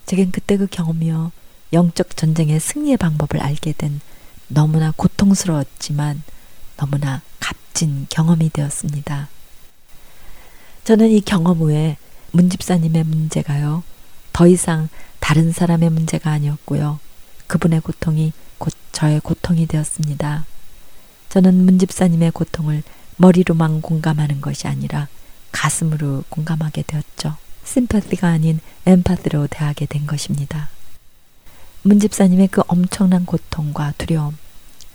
제겐 0.05 0.31
그때 0.31 0.57
그 0.57 0.67
경험이요. 0.67 1.31
영적 1.73 2.15
전쟁의 2.15 2.59
승리의 2.59 2.97
방법을 2.97 3.41
알게 3.41 3.73
된 3.73 3.99
너무나 4.47 4.93
고통스러웠지만 4.95 6.23
너무나 6.77 7.21
값진 7.39 8.07
경험이 8.09 8.49
되었습니다. 8.49 9.29
저는 10.83 11.09
이 11.09 11.21
경험 11.21 11.59
후에 11.59 11.97
문집사님의 12.31 13.03
문제가요. 13.03 13.83
더 14.31 14.47
이상 14.47 14.89
다른 15.19 15.51
사람의 15.51 15.89
문제가 15.89 16.31
아니었고요. 16.31 16.99
그분의 17.47 17.81
고통이 17.81 18.31
곧 18.57 18.73
저의 18.91 19.19
고통이 19.19 19.67
되었습니다. 19.67 20.45
저는 21.29 21.65
문집사님의 21.65 22.31
고통을 22.31 22.83
머리로만 23.17 23.81
공감하는 23.81 24.41
것이 24.41 24.67
아니라 24.67 25.07
가슴으로 25.51 26.23
공감하게 26.29 26.83
되었죠. 26.83 27.35
심파티가 27.65 28.27
아닌 28.27 28.59
엠파티로 28.85 29.47
대하게 29.47 29.87
된 29.87 30.07
것입니다. 30.07 30.69
문집사님의 31.83 32.49
그 32.49 32.61
엄청난 32.67 33.25
고통과 33.25 33.93
두려움, 33.97 34.37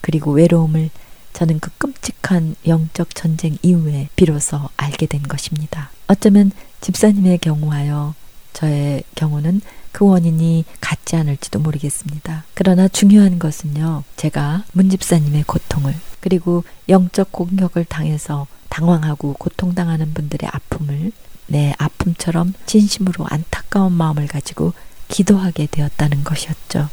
그리고 0.01 0.33
외로움을 0.33 0.91
저는 1.33 1.61
그 1.61 1.71
끔찍한 1.79 2.57
영적 2.67 3.15
전쟁 3.15 3.57
이후에 3.63 4.09
비로소 4.17 4.69
알게 4.77 5.07
된 5.07 5.23
것입니다. 5.23 5.91
어쩌면 6.07 6.53
집사님의 6.81 7.39
경우하여 7.39 8.15
저의 8.53 9.03
경우는 9.15 9.63
그 9.93 10.07
원인이 10.07 10.65
같지 10.81 11.17
않을지도 11.17 11.59
모르겠습니다. 11.59 12.45
그러나 12.55 12.89
중요한 12.89 13.39
것은요, 13.39 14.05
제가 14.17 14.65
문집사님의 14.73 15.45
고통을, 15.45 15.95
그리고 16.21 16.65
영적 16.89 17.33
공격을 17.33 17.85
당해서 17.87 18.47
당황하고 18.69 19.35
고통당하는 19.35 20.15
분들의 20.15 20.49
아픔을 20.51 21.13
내 21.47 21.75
아픔처럼 21.79 22.55
진심으로 22.67 23.27
안타까운 23.29 23.93
마음을 23.93 24.27
가지고 24.27 24.73
기도하게 25.13 25.69
되었다는 25.71 26.25
것이었죠. 26.25 26.89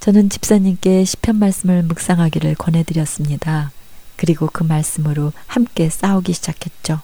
저는 0.00 0.30
집사님께 0.30 1.04
시편 1.04 1.36
말씀을 1.36 1.84
묵상하기를 1.84 2.56
권해드렸습니다. 2.56 3.70
그리고 4.16 4.48
그 4.52 4.64
말씀으로 4.64 5.32
함께 5.46 5.88
싸우기 5.88 6.32
시작했죠. 6.32 7.00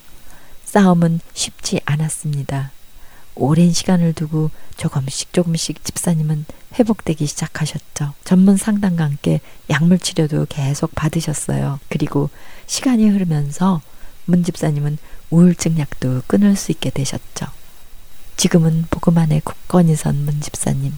싸움은 0.65 1.21
쉽지 1.33 1.81
않았습니다. 1.85 2.73
오랜 3.37 3.73
시간을 3.73 4.15
두고 4.15 4.51
조금씩 4.77 5.33
조금씩 5.33 5.85
집사님은 5.85 6.45
회복되기 6.77 7.27
시작하셨죠. 7.27 8.15
전문 8.25 8.57
상담과 8.57 9.05
함께 9.05 9.41
약물 9.71 10.01
치료도 10.01 10.47
계속 10.49 10.93
받으셨어요. 10.95 11.79
그리고 11.89 12.31
시간이 12.67 13.09
흐르면서 13.09 13.81
문 14.25 14.43
집사님은 14.43 14.99
우울증 15.31 15.79
약도 15.79 16.23
끊을 16.27 16.57
수 16.57 16.73
있게 16.73 16.91
되셨죠. 16.91 17.47
지금은 18.37 18.85
복음 18.91 19.19
안에 19.19 19.41
굳건히 19.45 19.97
선문 19.97 20.41
집사님. 20.41 20.93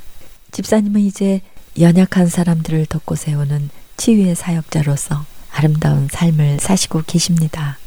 집사님은 0.53 1.01
이제 1.03 1.41
연약한 1.79 2.27
사람들을 2.27 2.87
돕고 2.87 3.15
세우는 3.15 3.71
치유의 3.97 4.35
사역자로서 4.35 5.25
아름다운 5.53 6.09
삶을 6.11 6.59
사시고 6.61 7.03
계십니다. 7.07 7.79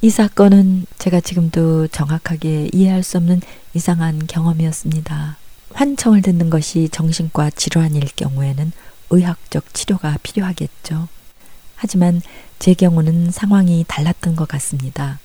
이 0.00 0.10
사건은 0.10 0.86
제가 0.98 1.20
지금도 1.20 1.88
정확하게 1.88 2.70
이해할 2.72 3.02
수 3.02 3.16
없는 3.16 3.40
이상한 3.74 4.26
경험이었습니다. 4.26 5.36
환청을 5.72 6.22
듣는 6.22 6.50
것이 6.50 6.88
정신과 6.90 7.50
질환일 7.50 8.08
경우에는 8.14 8.72
의학적 9.10 9.74
치료가 9.74 10.16
필요하겠죠. 10.22 11.08
하지만 11.74 12.22
제 12.58 12.74
경우는 12.74 13.30
상황이 13.30 13.84
달랐던 13.86 14.36
것 14.36 14.46
같습니다. 14.48 15.18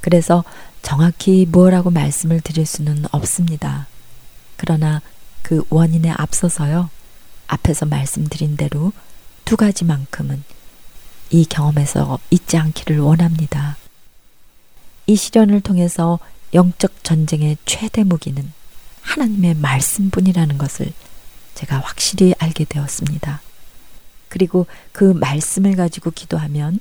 그래서 0.00 0.44
정확히 0.82 1.46
무엇라고 1.50 1.90
말씀을 1.90 2.40
드릴 2.40 2.66
수는 2.66 3.04
없습니다. 3.10 3.86
그러나 4.56 5.02
그 5.42 5.62
원인에 5.70 6.10
앞서서요. 6.10 6.90
앞에서 7.46 7.86
말씀드린 7.86 8.56
대로 8.56 8.92
두 9.44 9.56
가지만큼은 9.56 10.42
이 11.30 11.44
경험에서 11.44 12.18
잊지 12.30 12.56
않기를 12.56 13.00
원합니다. 13.00 13.76
이 15.06 15.16
시련을 15.16 15.60
통해서 15.62 16.18
영적 16.54 17.02
전쟁의 17.02 17.56
최대 17.64 18.04
무기는 18.04 18.52
하나님의 19.02 19.54
말씀뿐이라는 19.54 20.58
것을 20.58 20.92
제가 21.54 21.80
확실히 21.80 22.34
알게 22.38 22.64
되었습니다. 22.64 23.40
그리고 24.28 24.66
그 24.92 25.04
말씀을 25.04 25.76
가지고 25.76 26.10
기도하면 26.10 26.78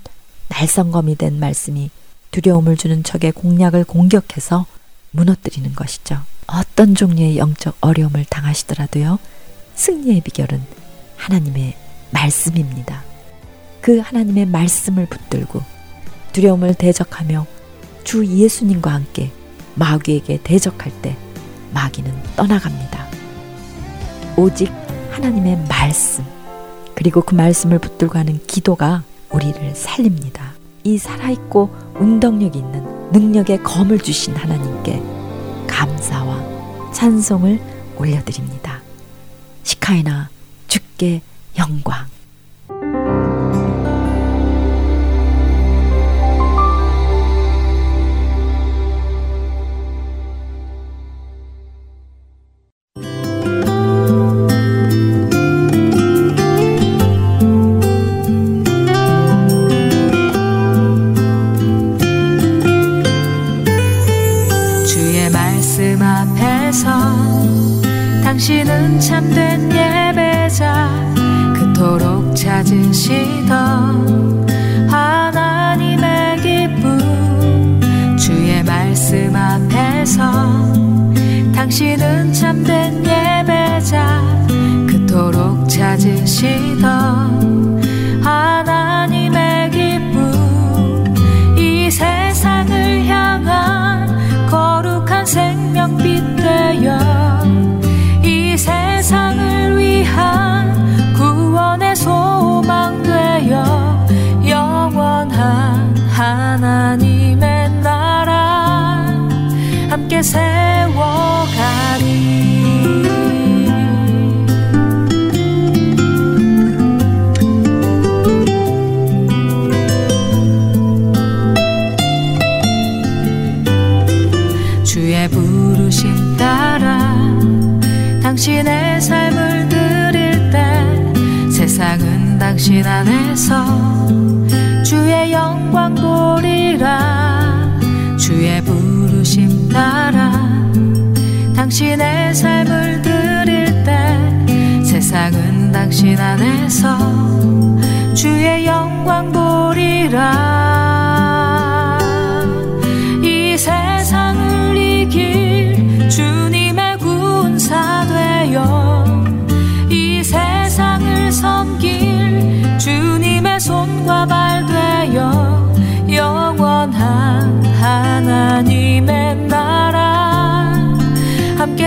날성검이 0.50 1.16
된 1.16 1.40
말씀이 1.40 1.90
두려움을 2.32 2.78
주는 2.78 3.04
적의 3.04 3.32
공략을 3.32 3.84
공격해서 3.84 4.66
무너뜨리는 5.12 5.74
것이죠. 5.74 6.22
어떤 6.48 6.96
종류의 6.96 7.38
영적 7.38 7.78
어려움을 7.82 8.26
당하시더라도요. 8.26 9.20
승리의 9.76 10.22
비결은 10.22 10.62
하나님의 11.18 11.76
말씀입니다. 12.12 13.04
그 13.82 14.00
하나님의 14.00 14.46
말씀을 14.48 15.08
붙들고 15.08 15.62
두려움을 16.34 16.74
대적하며 16.76 17.46
주 18.04 18.26
예수님과 18.26 18.92
함께 18.92 19.32
마귀에게 19.76 20.42
대적할 20.44 20.92
때 21.02 21.16
마귀는 21.74 22.12
떠나갑니다. 22.36 23.08
오직 24.38 24.72
하나님의 25.12 25.58
말씀, 25.68 26.24
그리고 26.96 27.22
그 27.22 27.36
말씀을 27.36 27.80
붙들고 27.80 28.18
하는 28.18 28.40
기도가 28.46 29.04
우리를 29.30 29.76
살립니다. 29.76 30.57
이 30.88 30.98
살아있고 30.98 31.70
운동력 32.00 32.56
있는 32.56 33.12
능력의 33.12 33.62
검을 33.62 34.00
주신 34.00 34.34
하나님께 34.34 35.04
감사와 35.68 36.94
찬송을 36.94 37.60
올려드립니다. 37.98 38.82
시카이나 39.64 40.30
주께 40.70 41.22
영광. 41.58 42.06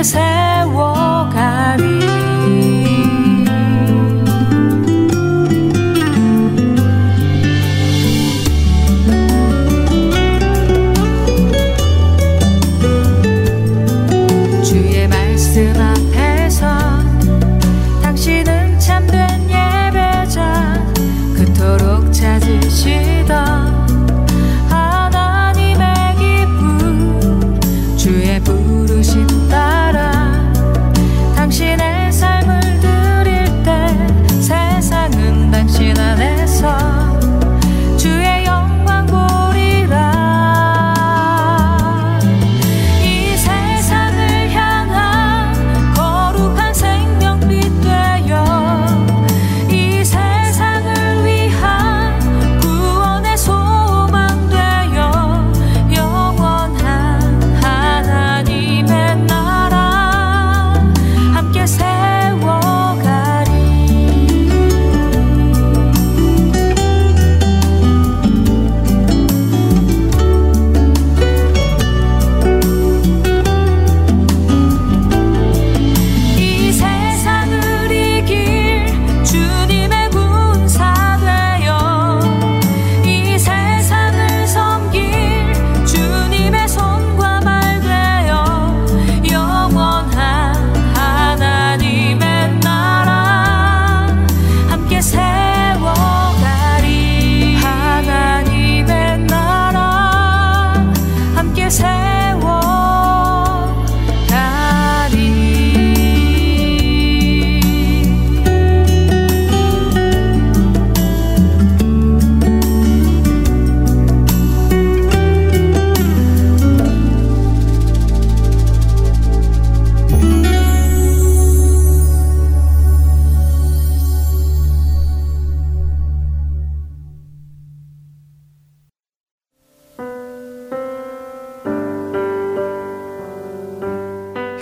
함 0.03 0.70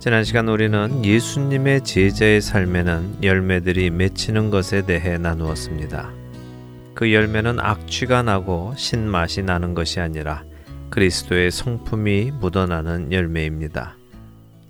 지난 0.00 0.22
시간 0.22 0.48
우리는 0.48 1.04
예수님의 1.04 1.82
제자의 1.82 2.40
삶에는 2.40 3.24
열매들이 3.24 3.90
맺히는 3.90 4.48
것에 4.48 4.86
대해 4.86 5.18
나누었습니다. 5.18 6.12
그 6.94 7.12
열매는 7.12 7.58
악취가 7.58 8.22
나고 8.22 8.74
신맛이 8.76 9.42
나는 9.42 9.74
것이 9.74 9.98
아니라 9.98 10.44
그리스도의 10.90 11.50
성품이 11.50 12.30
묻어나는 12.38 13.10
열매입니다. 13.10 13.96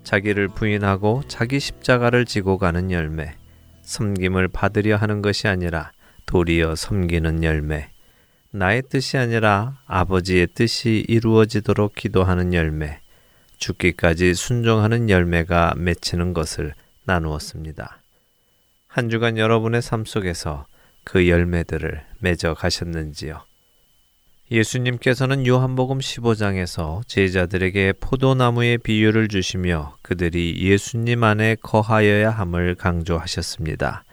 자기를 0.03 0.49
부인하고 0.49 1.23
자기 1.29 1.61
십자가를 1.61 2.25
지고 2.25 2.57
가는 2.57 2.91
열매, 2.91 3.35
섬김을 3.83 4.49
받으려 4.49 4.97
하는 4.97 5.21
것이 5.21 5.47
아니라 5.47 5.93
도리어 6.25 6.75
섬기는 6.75 7.45
열매, 7.45 7.91
나의 8.51 8.83
뜻이 8.89 9.19
아니라 9.19 9.77
아버지의 9.87 10.49
뜻이 10.55 11.05
이루어지도록 11.07 11.95
기도하는 11.95 12.55
열매, 12.55 13.01
죽기까지 13.59 14.35
순종하는 14.35 15.11
열매가 15.11 15.75
맺히는 15.77 16.33
것을 16.33 16.75
나누었습니다. 17.05 18.01
한 18.87 19.11
주간 19.11 19.39
여러분의 19.39 19.83
삶 19.83 20.05
속에서 20.05 20.67
그 21.05 21.29
열매들을 21.29 22.03
맺어 22.21 22.55
가셨는지요? 22.55 23.43
예수님께서는 24.51 25.47
요한복음 25.47 25.99
15장에서 25.99 27.07
제자들에게 27.07 27.95
포도나무의 28.01 28.79
비유를 28.79 29.29
주시며 29.29 29.97
그들이 30.03 30.57
예수님 30.59 31.23
안에 31.23 31.57
거하여야 31.61 32.31
함을 32.31 32.75
강조하셨습니다. 32.75 34.05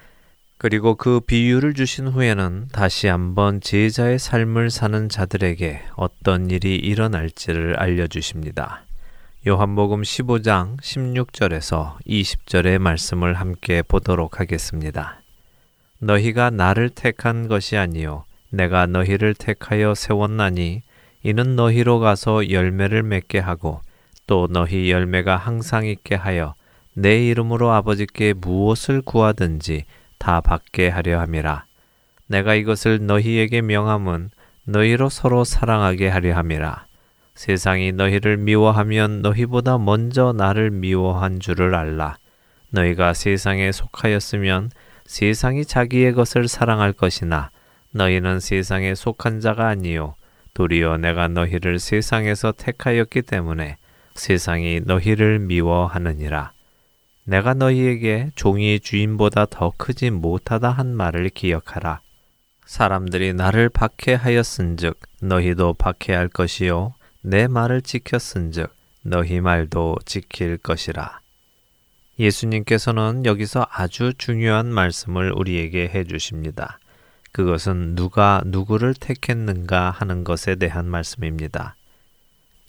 그리고 0.57 0.95
그 0.95 1.19
비유를 1.19 1.73
주신 1.73 2.07
후에는 2.07 2.69
다시 2.71 3.07
한번 3.07 3.61
제자의 3.61 4.19
삶을 4.19 4.69
사는 4.71 5.09
자들에게 5.09 5.81
어떤 5.95 6.49
일이 6.49 6.75
일어날지를 6.75 7.77
알려주십니다. 7.77 8.84
요한복음 9.47 10.01
15장 10.01 10.81
16절에서 10.81 11.97
20절의 12.07 12.79
말씀을 12.79 13.35
함께 13.35 13.83
보도록 13.83 14.39
하겠습니다. 14.39 15.21
너희가 15.99 16.49
나를 16.49 16.89
택한 16.89 17.47
것이 17.47 17.77
아니요 17.77 18.25
내가 18.49 18.87
너희를 18.87 19.35
택하여 19.35 19.93
세웠나니 19.93 20.81
이는 21.21 21.55
너희로 21.55 21.99
가서 21.99 22.49
열매를 22.49 23.03
맺게 23.03 23.37
하고 23.37 23.81
또 24.25 24.47
너희 24.49 24.89
열매가 24.89 25.37
항상 25.37 25.85
있게 25.85 26.15
하여 26.15 26.55
내 26.95 27.27
이름으로 27.27 27.71
아버지께 27.71 28.33
무엇을 28.33 29.03
구하든지 29.03 29.85
다 30.17 30.41
받게 30.41 30.89
하려 30.89 31.19
함이라. 31.19 31.65
내가 32.25 32.55
이것을 32.55 33.05
너희에게 33.05 33.61
명함은 33.61 34.31
너희로 34.63 35.09
서로 35.09 35.43
사랑하게 35.43 36.09
하려 36.09 36.35
함이라. 36.35 36.87
세상이 37.35 37.91
너희를 37.91 38.37
미워하면 38.37 39.21
너희보다 39.21 39.77
먼저 39.77 40.33
나를 40.33 40.71
미워한 40.71 41.39
줄을 41.39 41.75
알라. 41.75 42.17
너희가 42.71 43.13
세상에 43.13 43.71
속하였으면 43.71 44.71
세상이 45.05 45.65
자기의 45.65 46.13
것을 46.13 46.47
사랑할 46.47 46.91
것이나 46.93 47.51
너희는 47.91 48.39
세상에 48.39 48.95
속한 48.95 49.39
자가 49.39 49.67
아니요 49.67 50.15
도리어 50.53 50.97
내가 50.97 51.27
너희를 51.27 51.79
세상에서 51.79 52.53
택하였기 52.53 53.21
때문에 53.21 53.77
세상이 54.15 54.81
너희를 54.85 55.39
미워하느니라. 55.39 56.53
내가 57.25 57.53
너희에게 57.53 58.31
종이 58.35 58.79
주인보다 58.79 59.45
더 59.45 59.73
크지 59.77 60.09
못하다 60.11 60.69
한 60.69 60.95
말을 60.95 61.29
기억하라. 61.29 61.99
사람들이 62.65 63.33
나를 63.33 63.69
박해하였은즉 63.69 64.99
너희도 65.21 65.73
박해할 65.73 66.29
것이요 66.29 66.94
내 67.27 67.47
말을 67.47 67.81
지켰은즉 67.81 68.71
너희 69.01 69.41
말도 69.41 69.97
지킬 70.05 70.59
것이라. 70.59 71.21
예수님께서는 72.19 73.25
여기서 73.25 73.65
아주 73.71 74.13
중요한 74.15 74.67
말씀을 74.67 75.31
우리에게 75.31 75.87
해 75.87 76.03
주십니다. 76.03 76.77
그것은 77.31 77.95
누가 77.95 78.43
누구를 78.45 78.93
택했는가 78.93 79.89
하는 79.89 80.23
것에 80.23 80.53
대한 80.53 80.85
말씀입니다. 80.85 81.75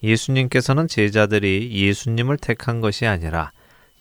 예수님께서는 0.03 0.89
제자들이 0.89 1.73
예수님을 1.75 2.39
택한 2.39 2.81
것이 2.81 3.05
아니라 3.05 3.53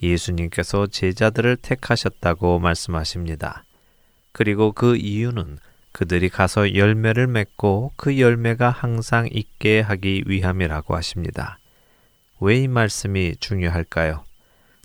예수님께서 0.01 0.87
제자들을 0.87 1.57
택하셨다고 1.57 2.59
말씀하십니다. 2.59 3.65
그리고 4.31 4.71
그 4.71 4.95
이유는 4.95 5.57
그들이 5.95 6.27
가서 6.27 6.75
열매를 6.75 7.25
맺고 7.27 7.93
그 7.95 8.19
열매가 8.19 8.69
항상 8.69 9.29
있게 9.31 9.79
하기 9.79 10.23
위함이라고 10.27 10.93
하십니다. 10.93 11.57
왜 12.41 12.63
이 12.63 12.67
말씀이 12.67 13.37
중요할까요? 13.39 14.25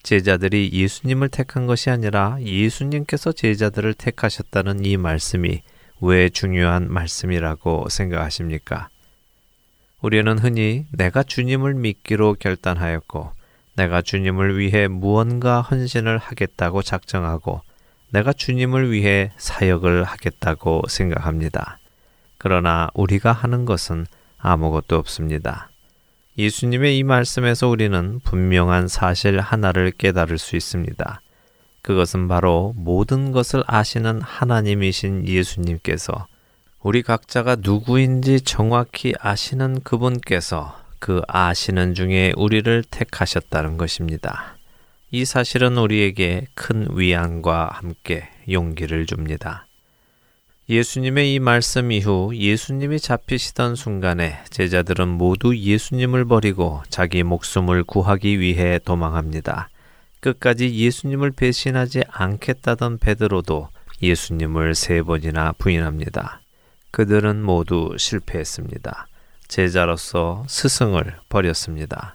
제자들이 0.04 0.70
예수님을 0.72 1.28
택한 1.28 1.66
것이 1.66 1.90
아니라 1.90 2.36
예수님께서 2.40 3.32
제자들을 3.32 3.94
택하셨다는 3.94 4.84
이 4.84 4.96
말씀이 4.96 5.62
왜 6.00 6.28
중요한 6.28 6.86
말씀이라고 6.88 7.88
생각하십니까? 7.88 8.88
우리는 10.02 10.38
흔히 10.38 10.86
내가 10.92 11.24
주님을 11.24 11.74
믿기로 11.74 12.36
결단하였고 12.38 13.32
내가 13.74 14.00
주님을 14.00 14.60
위해 14.60 14.86
무언가 14.86 15.60
헌신을 15.60 16.18
하겠다고 16.18 16.82
작정하고 16.82 17.62
내가 18.10 18.32
주님을 18.32 18.90
위해 18.90 19.32
사역을 19.36 20.04
하겠다고 20.04 20.82
생각합니다. 20.88 21.78
그러나 22.38 22.88
우리가 22.94 23.32
하는 23.32 23.64
것은 23.64 24.06
아무것도 24.38 24.96
없습니다. 24.96 25.70
예수님의 26.38 26.96
이 26.98 27.02
말씀에서 27.02 27.68
우리는 27.68 28.20
분명한 28.24 28.88
사실 28.88 29.40
하나를 29.40 29.90
깨달을 29.92 30.38
수 30.38 30.56
있습니다. 30.56 31.20
그것은 31.82 32.28
바로 32.28 32.72
모든 32.76 33.32
것을 33.32 33.62
아시는 33.66 34.20
하나님이신 34.22 35.26
예수님께서 35.26 36.26
우리 36.82 37.02
각자가 37.02 37.56
누구인지 37.60 38.40
정확히 38.40 39.12
아시는 39.20 39.80
그분께서 39.82 40.78
그 40.98 41.20
아시는 41.28 41.94
중에 41.94 42.32
우리를 42.36 42.84
택하셨다는 42.90 43.76
것입니다. 43.76 44.56
이 45.12 45.24
사실은 45.24 45.76
우리에게 45.76 46.46
큰 46.54 46.86
위안과 46.92 47.70
함께 47.72 48.28
용기를 48.48 49.06
줍니다. 49.06 49.66
예수님의 50.68 51.34
이 51.34 51.40
말씀 51.40 51.90
이후 51.90 52.30
예수님이 52.32 53.00
잡히시던 53.00 53.74
순간에 53.74 54.38
제자들은 54.50 55.08
모두 55.08 55.56
예수님을 55.56 56.26
버리고 56.26 56.84
자기 56.90 57.24
목숨을 57.24 57.82
구하기 57.82 58.38
위해 58.38 58.78
도망합니다. 58.78 59.68
끝까지 60.20 60.72
예수님을 60.76 61.32
배신하지 61.32 62.04
않겠다던 62.08 62.98
베드로도 62.98 63.68
예수님을 64.00 64.76
세 64.76 65.02
번이나 65.02 65.52
부인합니다. 65.58 66.40
그들은 66.92 67.42
모두 67.42 67.96
실패했습니다. 67.98 69.08
제자로서 69.48 70.44
스승을 70.46 71.16
버렸습니다. 71.28 72.14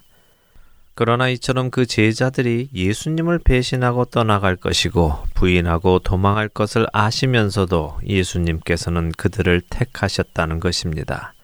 그러나 0.98 1.28
이처럼 1.28 1.70
그 1.70 1.84
제자들이 1.84 2.70
예수님을 2.74 3.40
배신하고 3.40 4.06
떠나갈 4.06 4.56
것이고 4.56 5.12
부인하고 5.34 5.98
도망할 5.98 6.48
것을 6.48 6.86
아시면서도 6.90 7.98
예수님께서는 8.06 9.12
그들을 9.12 9.60
택하셨다는 9.68 10.58
것입니다. 10.58 11.34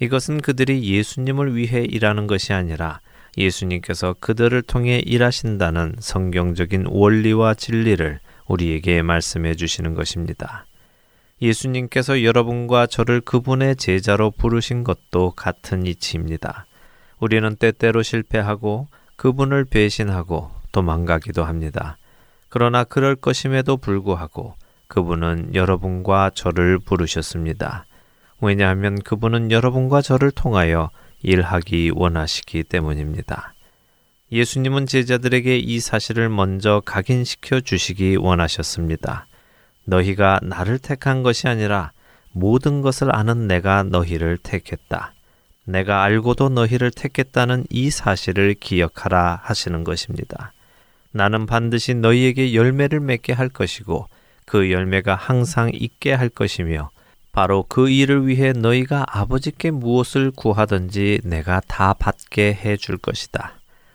이것은 0.00 0.40
그들이 0.40 0.84
예수님을 0.84 1.56
위해 1.56 1.82
일하는 1.82 2.28
것이 2.28 2.52
아니라 2.52 3.00
예수님께서 3.36 4.14
그들을 4.20 4.62
통해 4.62 5.02
일하신다는 5.04 5.96
성경적인 5.98 6.86
원리와 6.86 7.54
진리를 7.54 8.20
우리에게 8.46 9.02
말씀해 9.02 9.56
주시는 9.56 9.94
것입니다. 9.94 10.66
예수님께서 11.42 12.22
여러분과 12.22 12.86
저를 12.86 13.20
그분의 13.22 13.74
제자로 13.74 14.30
부르신 14.30 14.84
것도 14.84 15.32
같은 15.32 15.84
이치입니다. 15.84 16.66
우리는 17.20 17.56
때때로 17.56 18.02
실패하고 18.02 18.88
그분을 19.16 19.64
배신하고 19.64 20.50
도망가기도 20.72 21.44
합니다. 21.44 21.98
그러나 22.48 22.84
그럴 22.84 23.16
것임에도 23.16 23.76
불구하고 23.76 24.54
그분은 24.88 25.54
여러분과 25.54 26.30
저를 26.34 26.78
부르셨습니다. 26.78 27.86
왜냐하면 28.40 29.00
그분은 29.00 29.50
여러분과 29.50 30.02
저를 30.02 30.30
통하여 30.30 30.90
일하기 31.22 31.92
원하시기 31.94 32.64
때문입니다. 32.64 33.54
예수님은 34.30 34.86
제자들에게 34.86 35.58
이 35.58 35.80
사실을 35.80 36.28
먼저 36.28 36.82
각인시켜 36.84 37.60
주시기 37.60 38.16
원하셨습니다. 38.16 39.26
너희가 39.84 40.40
나를 40.42 40.78
택한 40.78 41.22
것이 41.22 41.48
아니라 41.48 41.92
모든 42.32 42.82
것을 42.82 43.14
아는 43.14 43.46
내가 43.46 43.84
너희를 43.84 44.38
택했다. 44.38 45.13
내가 45.64 46.02
알고도 46.02 46.50
너희를 46.50 46.90
택했다는 46.90 47.64
이 47.70 47.90
사실을 47.90 48.54
기억하라 48.54 49.40
하시는 49.42 49.82
것입니다. 49.84 50.52
나는 51.12 51.46
반드시 51.46 51.94
너희에게 51.94 52.54
열매를 52.54 53.00
맺게 53.00 53.32
할 53.32 53.48
것이고 53.48 54.08
그 54.46 54.70
열매가 54.70 55.14
항상 55.14 55.70
있게 55.72 56.12
할 56.12 56.28
것이며 56.28 56.90
바로 57.32 57.64
그 57.68 57.88
일을 57.88 58.26
위해 58.28 58.52
너희가 58.52 59.04
아버지께 59.08 59.70
무엇을 59.70 60.30
구하든지 60.30 61.20
내가 61.24 61.60
다 61.66 61.94
받게 61.94 62.54
해 62.62 62.76
줄 62.76 62.96
것이다. 62.98 63.54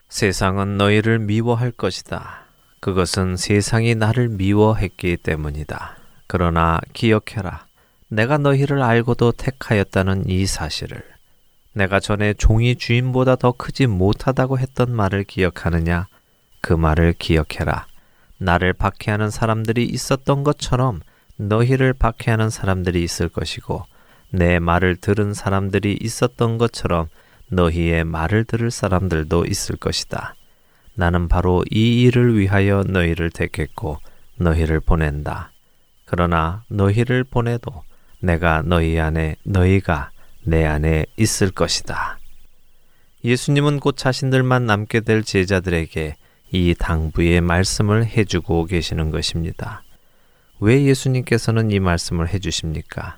세상은 0.10 0.78
너희를 0.78 1.20
미워할 1.20 1.72
것이다. 1.72 2.46
그것은 2.80 3.38
세상이 3.38 3.96
나를 3.96 4.30
미워했기 4.30 5.18
때문이다. 5.18 5.98
그러나 6.28 6.80
기억해라. 6.94 7.66
내가 8.10 8.38
너희를 8.38 8.82
알고도 8.82 9.34
택하였다는 9.34 10.28
이 10.28 10.46
사실을. 10.46 11.04
내가 11.74 12.00
전에 12.00 12.34
종이 12.34 12.76
주인보다 12.76 13.36
더 13.36 13.52
크지 13.52 13.88
못하다고 13.88 14.60
했던 14.60 14.92
말을 14.92 15.24
기억하느냐? 15.24 16.08
그 16.62 16.74
말을 16.74 17.14
기억해라. 17.14 17.86
나를 18.38 18.74
박해하는 18.74 19.30
사람들이 19.30 19.86
있었던 19.86 20.44
것처럼 20.44 21.02
너희를 21.38 21.94
박해하는 21.94 22.50
사람들이 22.50 23.04
있을 23.04 23.30
것이고 23.30 23.84
내 24.32 24.60
말을 24.60 24.98
들은 24.98 25.34
사람들이 25.34 25.98
있었던 26.02 26.58
것처럼 26.58 27.08
너희의 27.50 28.04
말을 28.04 28.46
들을 28.46 28.72
사람들도 28.72 29.46
있을 29.46 29.76
것이다. 29.76 30.36
나는 30.96 31.28
바로 31.28 31.64
이 31.72 32.02
일을 32.02 32.38
위하여 32.38 32.84
너희를 32.88 33.30
택했고 33.30 33.98
너희를 34.38 34.80
보낸다. 34.82 35.52
그러나 36.06 36.64
너희를 36.68 37.24
보내도 37.24 37.84
내가 38.20 38.62
너희 38.66 39.00
안에 39.00 39.36
너희가 39.44 40.12
내 40.50 40.66
안에 40.66 41.06
있을 41.18 41.52
것이다. 41.52 42.20
예수님은 43.24 43.80
곧 43.80 43.97
자신들만 43.97 44.66
남게 44.66 45.02
될 45.02 45.24
제자들에게 45.24 46.16
이 46.52 46.76
당부의 46.78 47.41
말씀을 47.41 48.06
해주고 48.06 48.66
계시는 48.66 49.12
것입니다. 49.12 49.84
왜 50.60 50.84
예수님께서는 50.84 51.72
이 51.72 51.80
말씀을 51.80 52.30
해주십니까? 52.30 53.18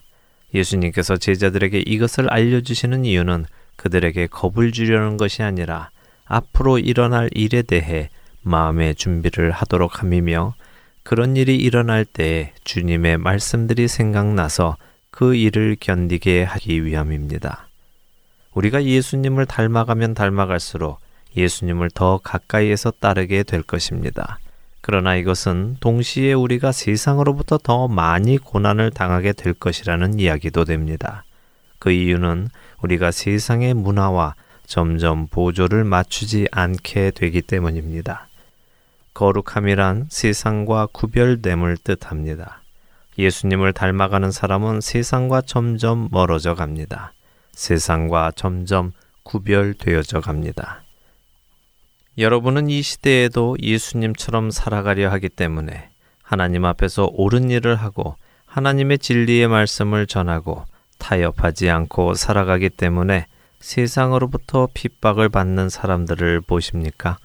예수님께서 0.54 1.18
제자들에게 1.18 1.80
이것을 1.80 2.32
알려주시는 2.32 3.06
이유는 3.06 3.46
그들에게 3.78 4.28
겁을 4.28 4.72
주려는 4.72 5.18
것이 5.18 5.44
아니라 5.44 5.90
앞으로 6.26 6.78
일어날 6.78 7.30
일에 7.34 7.62
대해 7.62 8.10
마음의 8.42 8.96
준비를 8.96 9.52
하도록 9.52 10.02
함이며 10.02 10.56
그런 11.04 11.36
일이 11.36 11.56
일어날 11.56 12.06
때 12.06 12.54
주님의 12.64 13.18
말씀들이 13.18 13.88
생각나서 13.88 14.78
그 15.12 15.36
일을 15.36 15.78
견디게 15.80 16.44
하기 16.44 16.86
위함입니다. 16.86 17.68
우리가 18.54 18.84
예수님을 18.84 19.46
닮아가면 19.46 20.14
닮아갈수록 20.14 21.00
예수님을 21.36 21.92
더 21.92 22.20
가까이에서 22.24 22.92
따르게 22.92 23.44
될 23.44 23.62
것입니다. 23.62 24.40
그러나 24.82 25.16
이것은 25.16 25.78
동시에 25.80 26.34
우리가 26.34 26.72
세상으로부터 26.72 27.60
더 27.60 27.88
많이 27.88 28.38
고난을 28.38 28.92
당하게 28.92 29.34
될 29.34 29.54
것이라는 29.54 30.20
이야기도 30.20 30.66
됩니다. 30.66 31.24
그 31.78 31.92
이유는 31.92 32.50
우리가 32.82 33.12
세상의 33.12 33.76
문화와 33.76 34.36
점점 34.66 35.28
보조를 35.28 35.84
맞추지 35.84 36.48
않게 36.52 37.12
되기 37.12 37.42
때문입니다. 37.42 38.28
거룩함이란 39.14 40.08
세상과 40.10 40.88
구별됨을 40.94 41.78
뜻합니다. 41.78 42.61
예수님을 43.22 43.74
닮아가는 43.74 44.32
사람은 44.32 44.82
세상과 44.82 45.42
점점 45.42 46.10
멀어져 46.12 46.56
갑니다. 46.56 47.14
세상과 47.54 48.32
점점 48.36 48.92
구별되어져 49.24 50.22
갑니다. 50.22 50.84
여러분은 52.18 52.70
이 52.70 52.82
시대에도 52.82 53.56
예수님처럼 53.62 54.52
살아가려 54.52 55.10
하기 55.12 55.30
때문에 55.30 55.90
하나님 56.22 56.66
앞에서 56.66 57.10
옳은 57.14 57.50
일을 57.50 57.76
하고 57.76 58.16
하나님의 58.46 59.00
진리의 59.00 59.48
말씀을 59.48 60.08
전하고 60.08 60.66
타협하지 60.98 61.70
않고 61.70 62.16
살아가기 62.16 62.70
때문에 62.70 63.28
세상으로부터 63.60 64.68
핍박을 64.74 65.30
받는 65.30 65.70
사람들을 65.70 66.42
보십니까? 66.42 67.18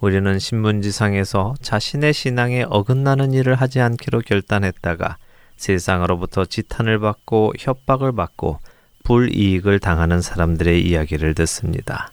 우리는 0.00 0.38
신문지상에서 0.38 1.54
자신의 1.62 2.12
신앙에 2.12 2.64
어긋나는 2.68 3.32
일을 3.32 3.54
하지 3.54 3.80
않기로 3.80 4.20
결단했다가 4.20 5.16
세상으로부터 5.56 6.44
지탄을 6.44 6.98
받고 6.98 7.54
협박을 7.58 8.12
받고 8.12 8.58
불이익을 9.04 9.78
당하는 9.78 10.20
사람들의 10.20 10.86
이야기를 10.86 11.34
듣습니다. 11.34 12.12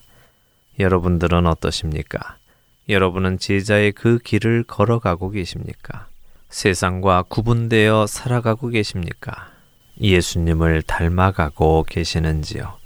여러분들은 0.78 1.46
어떠십니까? 1.46 2.36
여러분은 2.88 3.38
제자의 3.38 3.92
그 3.92 4.18
길을 4.18 4.64
걸어가고 4.64 5.30
계십니까? 5.30 6.06
세상과 6.48 7.24
구분되어 7.28 8.06
살아가고 8.06 8.68
계십니까? 8.68 9.50
예수님을 10.00 10.82
닮아가고 10.82 11.84
계시는지요? 11.88 12.83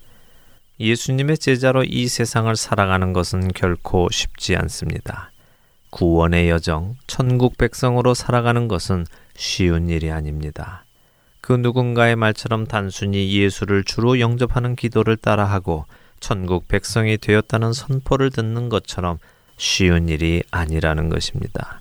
예수님의 0.81 1.39
제자로 1.39 1.85
이 1.85 2.07
세상을 2.07 2.55
살아가는 2.55 3.13
것은 3.13 3.49
결코 3.53 4.09
쉽지 4.11 4.55
않습니다. 4.57 5.33
구원의 5.91 6.51
여정, 6.51 6.97
천국 7.07 7.59
백성으로 7.59 8.15
살아가는 8.15 8.69
것은 8.69 9.07
쉬운 9.35 9.89
일이 9.89 10.11
아닙니다. 10.11 10.85
그 11.41 11.53
누군가의 11.53 12.15
말처럼 12.15 12.67
단순히 12.67 13.33
예수를 13.33 13.83
주로 13.85 14.21
영접하는 14.21 14.77
기도를 14.77 15.17
따라하고 15.17 15.87
천국 16.21 16.69
백성이 16.69 17.17
되었다는 17.17 17.73
선포를 17.73 18.31
듣는 18.31 18.69
것처럼 18.69 19.19
쉬운 19.57 20.09
일이 20.09 20.43
아니라는 20.51 21.09
것입니다. 21.09 21.81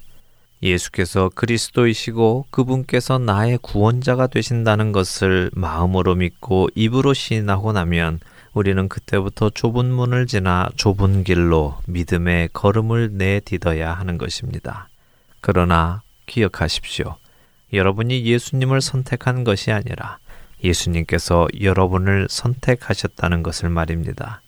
예수께서 0.63 1.29
그리스도이시고 1.35 2.47
그분께서 2.49 3.19
나의 3.19 3.59
구원자가 3.61 4.27
되신다는 4.27 4.91
것을 4.91 5.51
마음으로 5.53 6.15
믿고 6.15 6.69
입으로 6.73 7.13
시인하고 7.13 7.73
나면 7.73 8.19
우리는 8.53 8.89
그때부터 8.89 9.49
좁은 9.49 9.91
문을 9.91 10.27
지나 10.27 10.69
좁은 10.75 11.23
길로 11.23 11.77
믿음의 11.85 12.49
걸음을 12.53 13.11
내딛어야 13.13 13.93
하는 13.93 14.17
것입니다. 14.17 14.89
그러나 15.41 16.01
기억하십시오. 16.25 17.15
여러분이 17.73 18.25
예수님을 18.25 18.81
선택한 18.81 19.43
것이 19.43 19.71
아니라 19.71 20.17
예수님께서 20.63 21.47
여러분을 21.61 22.27
선택하셨다는 22.29 23.43
것을 23.43 23.69
말입니다. 23.69 24.41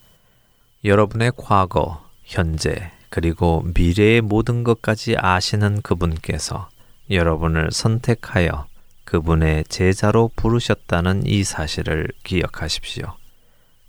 여러분의 0.85 1.33
과거, 1.37 2.03
현재, 2.23 2.91
그리고 3.09 3.63
미래의 3.75 4.21
모든 4.21 4.63
것까지 4.63 5.15
아시는 5.17 5.81
그분께서 5.81 6.69
여러분을 7.09 7.69
선택하여 7.71 8.67
그분의 9.03 9.65
제자로 9.65 10.29
부르셨다는 10.35 11.25
이 11.25 11.43
사실을 11.43 12.07
기억하십시오. 12.23 13.18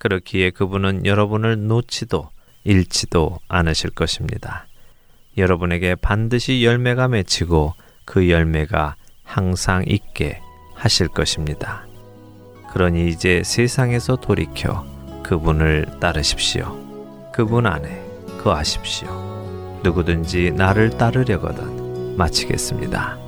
그렇기에 0.01 0.49
그분은 0.49 1.05
여러분을 1.05 1.67
놓지도 1.67 2.31
잃지도 2.63 3.37
않으실 3.47 3.91
것입니다. 3.91 4.65
여러분에게 5.37 5.93
반드시 5.93 6.65
열매가 6.65 7.07
맺히고 7.07 7.75
그 8.03 8.27
열매가 8.31 8.95
항상 9.23 9.83
있게 9.85 10.41
하실 10.73 11.07
것입니다. 11.07 11.85
그러니 12.73 13.09
이제 13.09 13.43
세상에서 13.45 14.15
돌이켜 14.15 14.87
그분을 15.21 15.85
따르십시오. 15.99 17.31
그분 17.31 17.67
안에 17.67 18.03
거하십시오. 18.41 19.07
누구든지 19.83 20.51
나를 20.55 20.97
따르려거든 20.97 22.17
마치겠습니다. 22.17 23.19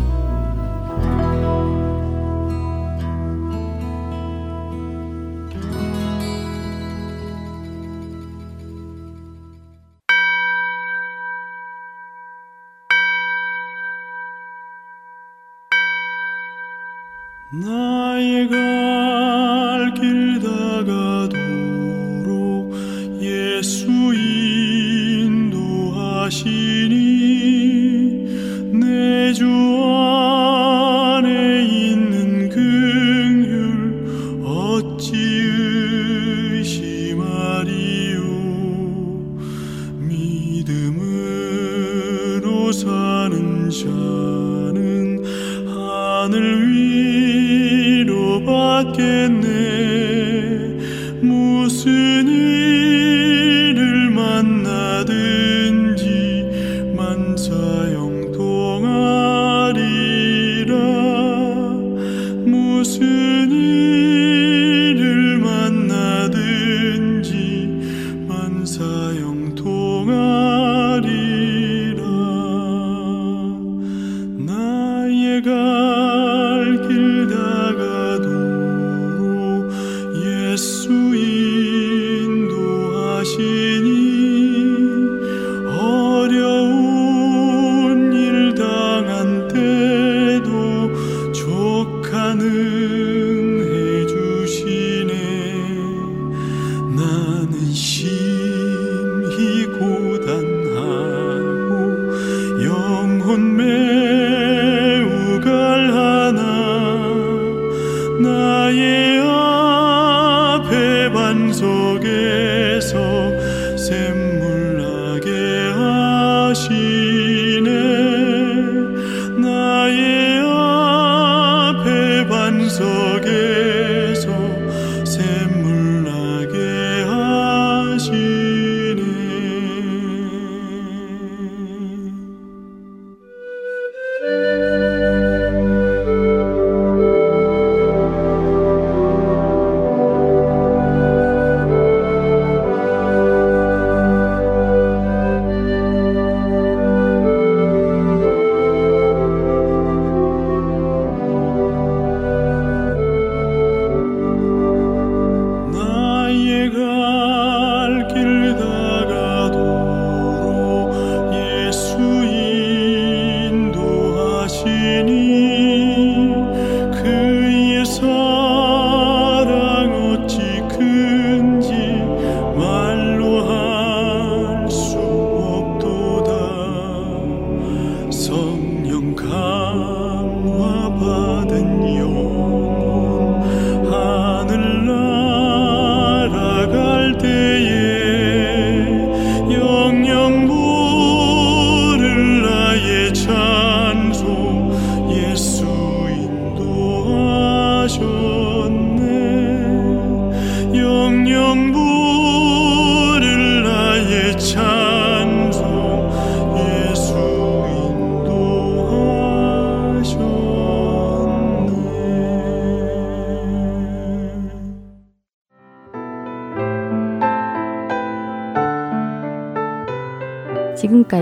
나 18.49 18.82